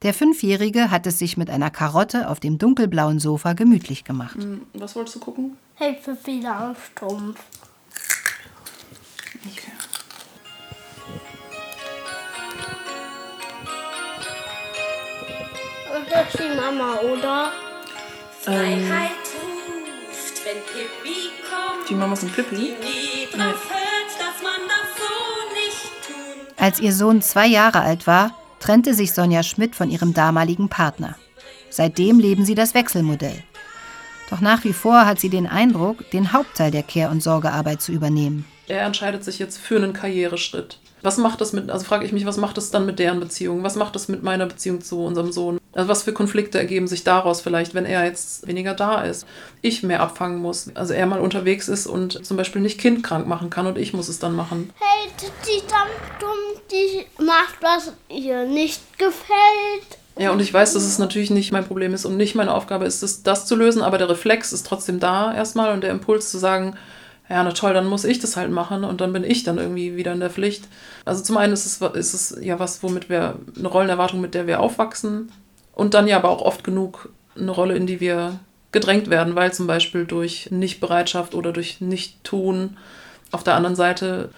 Der 0.02 0.14
Fünfjährige 0.14 0.90
hat 0.90 1.06
es 1.06 1.18
sich 1.18 1.36
mit 1.36 1.48
einer 1.50 1.70
Karotte 1.70 2.28
auf 2.28 2.40
dem 2.40 2.58
dunkelblauen 2.58 3.20
Sofa 3.20 3.52
gemütlich 3.52 4.04
gemacht. 4.04 4.36
Hm, 4.36 4.62
Was 4.74 4.96
wolltest 4.96 5.16
du 5.16 5.20
gucken? 5.20 5.56
Hey, 5.74 5.96
für 6.00 6.16
viele 6.16 6.52
am 6.52 6.74
Strumpf. 6.74 7.38
Okay. 9.44 9.72
Das 16.10 16.34
ist 16.34 16.40
die 16.40 16.56
Mama, 16.56 16.96
oder? 17.00 17.52
Freiheit 18.40 19.10
ruft, 19.10 19.21
wenn 20.44 20.62
Pippi 20.62 21.30
kommt. 21.48 21.88
Die 21.88 21.94
Mama 21.94 22.16
von 22.16 22.30
Pippi? 22.30 22.74
Hört, 23.32 23.56
Als 26.56 26.80
ihr 26.80 26.92
Sohn 26.92 27.22
zwei 27.22 27.46
Jahre 27.46 27.80
alt 27.80 28.06
war, 28.06 28.36
trennte 28.60 28.94
sich 28.94 29.12
Sonja 29.12 29.42
Schmidt 29.42 29.74
von 29.74 29.90
ihrem 29.90 30.14
damaligen 30.14 30.68
Partner. 30.68 31.16
Seitdem 31.70 32.18
leben 32.18 32.44
sie 32.44 32.54
das 32.54 32.74
Wechselmodell. 32.74 33.42
Doch 34.30 34.40
nach 34.40 34.64
wie 34.64 34.72
vor 34.72 35.04
hat 35.06 35.20
sie 35.20 35.28
den 35.28 35.46
Eindruck, 35.46 36.10
den 36.10 36.32
Hauptteil 36.32 36.70
der 36.70 36.82
Care- 36.82 37.10
und 37.10 37.22
Sorgearbeit 37.22 37.82
zu 37.82 37.92
übernehmen. 37.92 38.46
Er 38.66 38.82
entscheidet 38.82 39.24
sich 39.24 39.38
jetzt 39.38 39.58
für 39.58 39.76
einen 39.76 39.92
Karriereschritt. 39.92 40.78
Was 41.02 41.18
macht 41.18 41.40
das 41.40 41.52
mit, 41.52 41.70
also 41.70 41.84
frage 41.84 42.04
ich 42.04 42.12
mich, 42.12 42.26
was 42.26 42.36
macht 42.36 42.56
das 42.56 42.70
dann 42.70 42.86
mit 42.86 42.98
deren 42.98 43.20
Beziehung? 43.20 43.64
Was 43.64 43.74
macht 43.74 43.94
das 43.94 44.08
mit 44.08 44.22
meiner 44.22 44.46
Beziehung 44.46 44.80
zu 44.80 45.04
unserem 45.04 45.32
Sohn? 45.32 45.58
Also 45.74 45.88
was 45.88 46.02
für 46.02 46.12
Konflikte 46.12 46.58
ergeben 46.58 46.86
sich 46.86 47.02
daraus 47.02 47.40
vielleicht, 47.40 47.74
wenn 47.74 47.86
er 47.86 48.04
jetzt 48.04 48.46
weniger 48.46 48.74
da 48.74 49.02
ist? 49.02 49.26
Ich 49.62 49.82
mehr 49.82 50.00
abfangen 50.00 50.38
muss. 50.38 50.70
Also 50.74 50.92
er 50.92 51.06
mal 51.06 51.20
unterwegs 51.20 51.68
ist 51.68 51.86
und 51.86 52.24
zum 52.26 52.36
Beispiel 52.36 52.60
nicht 52.60 52.78
Kind 52.78 53.02
krank 53.02 53.26
machen 53.26 53.48
kann 53.48 53.66
und 53.66 53.78
ich 53.78 53.94
muss 53.94 54.08
es 54.08 54.18
dann 54.18 54.34
machen. 54.34 54.70
Hey, 54.78 55.10
die 55.20 55.66
Tantum, 55.66 56.36
die 56.70 57.24
macht, 57.24 57.56
was 57.62 57.92
ihr 58.08 58.44
nicht 58.44 58.82
gefällt. 58.98 59.98
Ja, 60.18 60.30
und 60.30 60.40
ich 60.40 60.52
weiß, 60.52 60.74
dass 60.74 60.82
es 60.82 60.98
natürlich 60.98 61.30
nicht 61.30 61.52
mein 61.52 61.66
Problem 61.66 61.94
ist 61.94 62.04
und 62.04 62.18
nicht 62.18 62.34
meine 62.34 62.52
Aufgabe 62.52 62.84
ist, 62.84 63.02
es, 63.02 63.22
das 63.22 63.46
zu 63.46 63.56
lösen, 63.56 63.80
aber 63.80 63.96
der 63.96 64.10
Reflex 64.10 64.52
ist 64.52 64.66
trotzdem 64.66 65.00
da 65.00 65.34
erstmal 65.34 65.72
und 65.72 65.82
der 65.82 65.90
Impuls 65.90 66.30
zu 66.30 66.36
sagen, 66.36 66.76
ja, 67.30 67.42
na 67.42 67.52
toll, 67.52 67.72
dann 67.72 67.86
muss 67.86 68.04
ich 68.04 68.18
das 68.18 68.36
halt 68.36 68.50
machen 68.50 68.84
und 68.84 69.00
dann 69.00 69.14
bin 69.14 69.24
ich 69.24 69.42
dann 69.42 69.56
irgendwie 69.56 69.96
wieder 69.96 70.12
in 70.12 70.20
der 70.20 70.28
Pflicht. 70.28 70.64
Also 71.06 71.22
zum 71.22 71.38
einen 71.38 71.54
ist 71.54 71.64
es, 71.64 71.80
ist 71.96 72.12
es 72.12 72.36
ja 72.42 72.58
was, 72.58 72.82
womit 72.82 73.08
wir, 73.08 73.36
eine 73.56 73.68
Rollenerwartung, 73.68 74.20
mit 74.20 74.34
der 74.34 74.46
wir 74.46 74.60
aufwachsen 74.60 75.32
und 75.72 75.94
dann 75.94 76.06
ja 76.06 76.16
aber 76.16 76.30
auch 76.30 76.42
oft 76.42 76.64
genug 76.64 77.10
eine 77.36 77.50
Rolle, 77.50 77.74
in 77.74 77.86
die 77.86 78.00
wir 78.00 78.40
gedrängt 78.72 79.10
werden, 79.10 79.34
weil 79.34 79.52
zum 79.52 79.66
Beispiel 79.66 80.06
durch 80.06 80.50
Nichtbereitschaft 80.50 81.34
oder 81.34 81.52
durch 81.52 81.80
Nicht-Tun 81.80 82.76
auf 83.30 83.44
der 83.44 83.54
anderen 83.54 83.76
Seite 83.76 84.30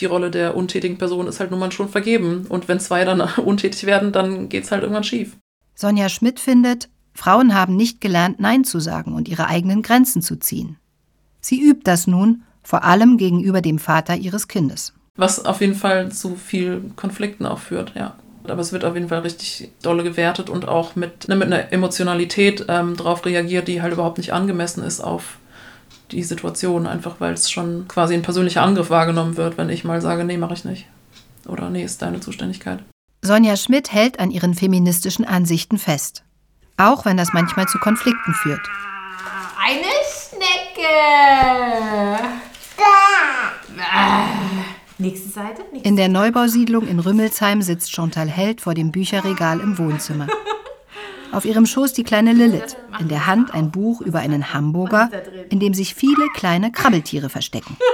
die 0.00 0.06
Rolle 0.06 0.30
der 0.30 0.56
untätigen 0.56 0.98
Person 0.98 1.26
ist 1.26 1.40
halt 1.40 1.50
nun 1.50 1.60
mal 1.60 1.72
schon 1.72 1.88
vergeben. 1.88 2.46
Und 2.48 2.68
wenn 2.68 2.80
zwei 2.80 3.04
dann 3.04 3.20
untätig 3.44 3.84
werden, 3.84 4.12
dann 4.12 4.48
geht 4.48 4.64
es 4.64 4.70
halt 4.70 4.82
irgendwann 4.82 5.04
schief. 5.04 5.36
Sonja 5.74 6.08
Schmidt 6.08 6.40
findet, 6.40 6.88
Frauen 7.14 7.54
haben 7.54 7.76
nicht 7.76 8.00
gelernt, 8.00 8.40
Nein 8.40 8.64
zu 8.64 8.78
sagen 8.78 9.14
und 9.14 9.28
ihre 9.28 9.46
eigenen 9.46 9.82
Grenzen 9.82 10.22
zu 10.22 10.36
ziehen. 10.36 10.76
Sie 11.40 11.60
übt 11.60 11.82
das 11.84 12.06
nun, 12.06 12.42
vor 12.62 12.84
allem 12.84 13.16
gegenüber 13.16 13.60
dem 13.60 13.78
Vater 13.78 14.16
ihres 14.16 14.48
Kindes. 14.48 14.92
Was 15.16 15.44
auf 15.44 15.60
jeden 15.60 15.74
Fall 15.74 16.12
zu 16.12 16.36
viel 16.36 16.92
Konflikten 16.94 17.46
auch 17.46 17.58
führt, 17.58 17.94
ja. 17.96 18.16
Aber 18.50 18.60
es 18.60 18.72
wird 18.72 18.84
auf 18.84 18.94
jeden 18.94 19.08
Fall 19.08 19.20
richtig 19.20 19.70
dolle 19.82 20.02
gewertet 20.02 20.50
und 20.50 20.68
auch 20.68 20.96
mit, 20.96 21.28
ne, 21.28 21.36
mit 21.36 21.46
einer 21.46 21.72
Emotionalität 21.72 22.66
ähm, 22.68 22.96
darauf 22.96 23.24
reagiert, 23.24 23.68
die 23.68 23.82
halt 23.82 23.92
überhaupt 23.92 24.18
nicht 24.18 24.32
angemessen 24.32 24.82
ist 24.82 25.00
auf 25.00 25.38
die 26.10 26.22
Situation, 26.22 26.86
einfach 26.86 27.16
weil 27.20 27.34
es 27.34 27.50
schon 27.50 27.86
quasi 27.88 28.14
ein 28.14 28.22
persönlicher 28.22 28.62
Angriff 28.62 28.90
wahrgenommen 28.90 29.36
wird, 29.36 29.58
wenn 29.58 29.68
ich 29.68 29.84
mal 29.84 30.00
sage, 30.00 30.24
nee, 30.24 30.38
mache 30.38 30.54
ich 30.54 30.64
nicht. 30.64 30.86
Oder 31.46 31.70
nee, 31.70 31.84
ist 31.84 32.02
deine 32.02 32.20
Zuständigkeit. 32.20 32.80
Sonja 33.22 33.56
Schmidt 33.56 33.92
hält 33.92 34.20
an 34.20 34.30
ihren 34.30 34.54
feministischen 34.54 35.24
Ansichten 35.24 35.78
fest. 35.78 36.22
Auch 36.76 37.04
wenn 37.04 37.16
das 37.16 37.32
manchmal 37.32 37.66
zu 37.66 37.78
Konflikten 37.78 38.32
führt. 38.34 38.60
Eine 39.60 39.82
Schnecke. 40.06 40.88
Nächste 44.98 45.28
Seite. 45.28 45.62
Nächste. 45.72 45.88
In 45.88 45.96
der 45.96 46.08
Neubausiedlung 46.08 46.86
in 46.86 46.98
Rümmelsheim 46.98 47.62
sitzt 47.62 47.94
Chantal 47.94 48.28
Held 48.28 48.60
vor 48.60 48.74
dem 48.74 48.90
Bücherregal 48.90 49.60
im 49.60 49.78
Wohnzimmer. 49.78 50.26
Auf 51.32 51.44
ihrem 51.44 51.66
Schoß 51.66 51.92
die 51.92 52.04
kleine 52.04 52.32
Lilith, 52.32 52.76
in 52.98 53.08
der 53.08 53.26
Hand 53.26 53.52
ein 53.52 53.70
Buch 53.70 54.00
über 54.00 54.20
einen 54.20 54.54
Hamburger, 54.54 55.10
in 55.50 55.60
dem 55.60 55.74
sich 55.74 55.94
viele 55.94 56.26
kleine 56.34 56.72
Krabbeltiere 56.72 57.28
verstecken. 57.28 57.76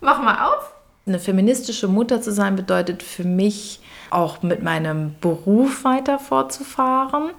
Mach 0.00 0.22
mal 0.22 0.48
auf. 0.48 0.67
Eine 1.08 1.18
feministische 1.18 1.88
Mutter 1.88 2.20
zu 2.20 2.32
sein 2.32 2.54
bedeutet 2.54 3.02
für 3.02 3.24
mich 3.24 3.80
auch 4.10 4.42
mit 4.42 4.62
meinem 4.62 5.14
Beruf 5.20 5.84
weiter 5.84 6.18
fortzufahren, 6.18 7.30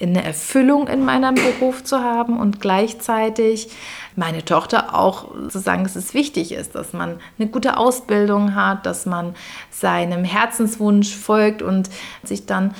eine 0.00 0.22
Erfüllung 0.22 0.86
in 0.86 1.04
meinem 1.04 1.34
Beruf 1.34 1.82
zu 1.82 2.00
haben 2.04 2.38
und 2.38 2.60
gleichzeitig 2.60 3.68
meine 4.14 4.44
Tochter 4.44 4.94
auch 4.94 5.26
zu 5.48 5.58
sagen, 5.58 5.82
dass 5.82 5.96
es 5.96 6.14
wichtig 6.14 6.52
ist, 6.52 6.76
dass 6.76 6.92
man 6.92 7.18
eine 7.38 7.48
gute 7.48 7.78
Ausbildung 7.78 8.54
hat, 8.54 8.86
dass 8.86 9.06
man 9.06 9.34
seinem 9.70 10.22
Herzenswunsch 10.22 11.14
folgt 11.14 11.62
und 11.62 11.90
sich 12.22 12.46
dann 12.46 12.74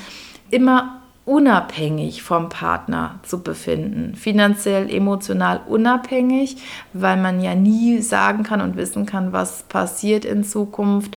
immer 0.51 1.03
unabhängig 1.27 2.23
vom 2.23 2.49
Partner 2.49 3.19
zu 3.23 3.43
befinden, 3.43 4.15
finanziell, 4.15 4.89
emotional 4.91 5.61
unabhängig, 5.67 6.57
weil 6.95 7.17
man 7.19 7.41
ja 7.43 7.55
nie 7.55 8.01
sagen 8.01 8.43
kann 8.45 8.61
und 8.63 8.77
wissen 8.77 9.05
kann, 9.05 9.33
was 9.33 9.65
passiert 9.65 10.25
in 10.25 10.45
Zukunft. 10.45 11.13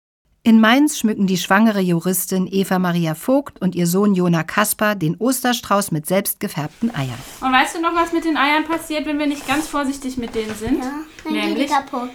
In 0.45 0.61
Mainz 0.63 0.99
schmücken 0.99 1.27
die 1.27 1.37
schwangere 1.37 1.81
Juristin 1.81 2.49
Eva 2.51 2.79
Maria 2.79 3.15
Vogt 3.15 3.61
und 3.61 3.75
ihr 3.75 3.87
Sohn 3.87 4.15
Jona 4.15 4.45
Kasper 4.45 4.95
den 4.95 5.17
Osterstrauß 5.17 5.91
mit 5.91 6.07
selbstgefärbten 6.07 6.95
Eiern. 6.95 7.19
Und 7.43 7.53
weißt 7.53 7.77
du 7.77 7.83
noch, 7.83 7.95
was 7.95 8.13
mit 8.15 8.25
den 8.25 8.39
Eiern 8.39 8.65
passiert, 8.65 9.05
wenn 9.05 9.19
wir 9.19 9.27
nicht 9.27 9.47
ganz 9.47 9.69
vorsichtig 9.69 10.17
mit 10.17 10.35
denen 10.35 10.55
sind? 10.55 10.79
Ja, 10.79 10.91
dann 11.25 11.33
gehen 11.35 11.43
die 11.43 11.49
Nämlich? 11.49 11.71
kaputt. 11.71 12.11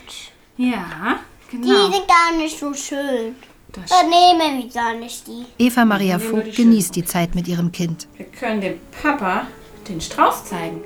Ja, 0.58 1.20
Die 1.52 1.58
genau. 1.58 1.92
sind 1.92 2.08
gar 2.08 2.38
nicht 2.38 2.58
so 2.58 2.74
schön. 2.74 3.36
Das 3.74 3.90
Dann 3.90 4.08
nehmen 4.08 4.64
wir 4.64 4.70
gar 4.70 4.94
nicht 4.94 5.26
die. 5.28 5.46
Eva 5.58 5.84
Maria 5.84 6.20
Vogt 6.20 6.56
genießt 6.56 6.96
die 6.96 7.06
Zeit 7.06 7.34
mit 7.34 7.48
ihrem 7.48 7.72
Kind. 7.72 8.08
Wir 8.18 8.28
können 8.28 8.62
dem 8.62 8.80
Papa 9.02 9.48
den 9.90 10.00
Strauß 10.00 10.46
zeigen. 10.46 10.82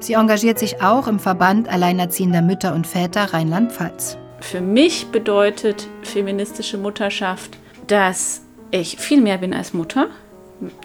Sie 0.00 0.14
engagiert 0.14 0.58
sich 0.58 0.82
auch 0.82 1.06
im 1.06 1.18
Verband 1.18 1.68
Alleinerziehender 1.68 2.40
Mütter 2.40 2.74
und 2.74 2.86
Väter 2.86 3.32
Rheinland-Pfalz. 3.32 4.16
Für 4.40 4.62
mich 4.62 5.06
bedeutet 5.08 5.86
feministische 6.02 6.78
Mutterschaft, 6.78 7.58
dass 7.86 8.42
ich 8.70 8.96
viel 8.96 9.20
mehr 9.20 9.38
bin 9.38 9.52
als 9.52 9.74
Mutter. 9.74 10.08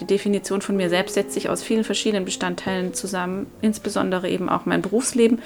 Die 0.02 0.06
Definition 0.06 0.62
von 0.62 0.76
mir 0.76 0.90
selbst 0.90 1.14
setzt 1.14 1.34
sich 1.34 1.48
aus 1.48 1.64
vielen 1.64 1.86
verschiedenen 1.86 2.26
Bestandteilen 2.26 2.94
zusammen, 2.94 3.48
insbesondere 3.62 4.30
eben 4.30 4.50
auch 4.50 4.66
mein 4.66 4.82
Berufsleben, 4.82 5.40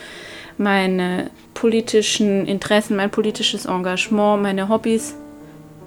meine 0.57 1.29
politischen 1.53 2.47
Interessen, 2.47 2.95
mein 2.95 3.11
politisches 3.11 3.65
Engagement, 3.65 4.41
meine 4.41 4.69
Hobbys, 4.69 5.15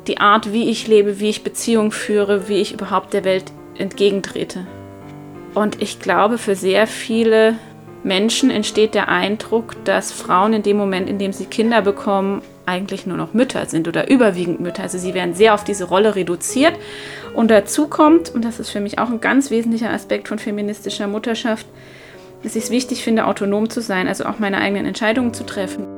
die 0.09 0.19
Art, 0.19 0.53
wie 0.53 0.71
ich 0.71 0.89
lebe, 0.89 1.21
wie 1.21 1.29
ich 1.29 1.45
Beziehungen 1.45 1.93
führe, 1.93 2.49
wie 2.49 2.61
ich 2.61 2.73
überhaupt 2.73 3.13
der 3.13 3.25
Welt 3.25 3.45
entgegentrete. 3.77 4.67
Und 5.55 5.81
ich 5.81 6.01
glaube, 6.01 6.39
für 6.39 6.57
sehr 6.57 6.87
viele 6.87 7.55
Menschen 8.03 8.51
entsteht 8.51 8.95
der 8.95 9.09
Eindruck, 9.09 9.85
dass 9.85 10.13
Frauen 10.13 10.53
in 10.53 10.63
dem 10.63 10.77
Moment, 10.77 11.09
in 11.09 11.19
dem 11.19 11.33
sie 11.33 11.47
Kinder 11.47 11.83
bekommen, 11.83 12.43
eigentlich 12.65 13.07
nur 13.07 13.17
noch 13.17 13.35
Mütter 13.35 13.67
sind 13.67 13.89
oder 13.89 14.11
überwiegend 14.11 14.61
Mütter. 14.61 14.83
Also 14.83 14.99
sie 14.99 15.15
werden 15.15 15.35
sehr 15.35 15.55
auf 15.55 15.65
diese 15.65 15.85
Rolle 15.85 16.15
reduziert. 16.15 16.75
Und 17.35 17.51
dazu 17.51 17.89
kommt, 17.89 18.35
und 18.35 18.45
das 18.45 18.61
ist 18.61 18.71
für 18.71 18.81
mich 18.81 18.99
auch 18.99 19.09
ein 19.09 19.21
ganz 19.21 19.51
wesentlicher 19.51 19.91
Aspekt 19.91 20.29
von 20.29 20.39
feministischer 20.39 21.07
Mutterschaft, 21.07 21.67
dass 22.43 22.57
ich 22.57 22.65
es 22.65 22.71
wichtig 22.71 23.03
finde, 23.03 23.27
autonom 23.27 23.69
zu 23.69 23.81
sein, 23.81 24.07
also 24.07 24.27
auch 24.27 24.39
meine 24.39 24.59
eigenen 24.59 24.87
Entscheidungen 24.87 25.35
zu 25.35 25.45
treffen. 25.45 25.98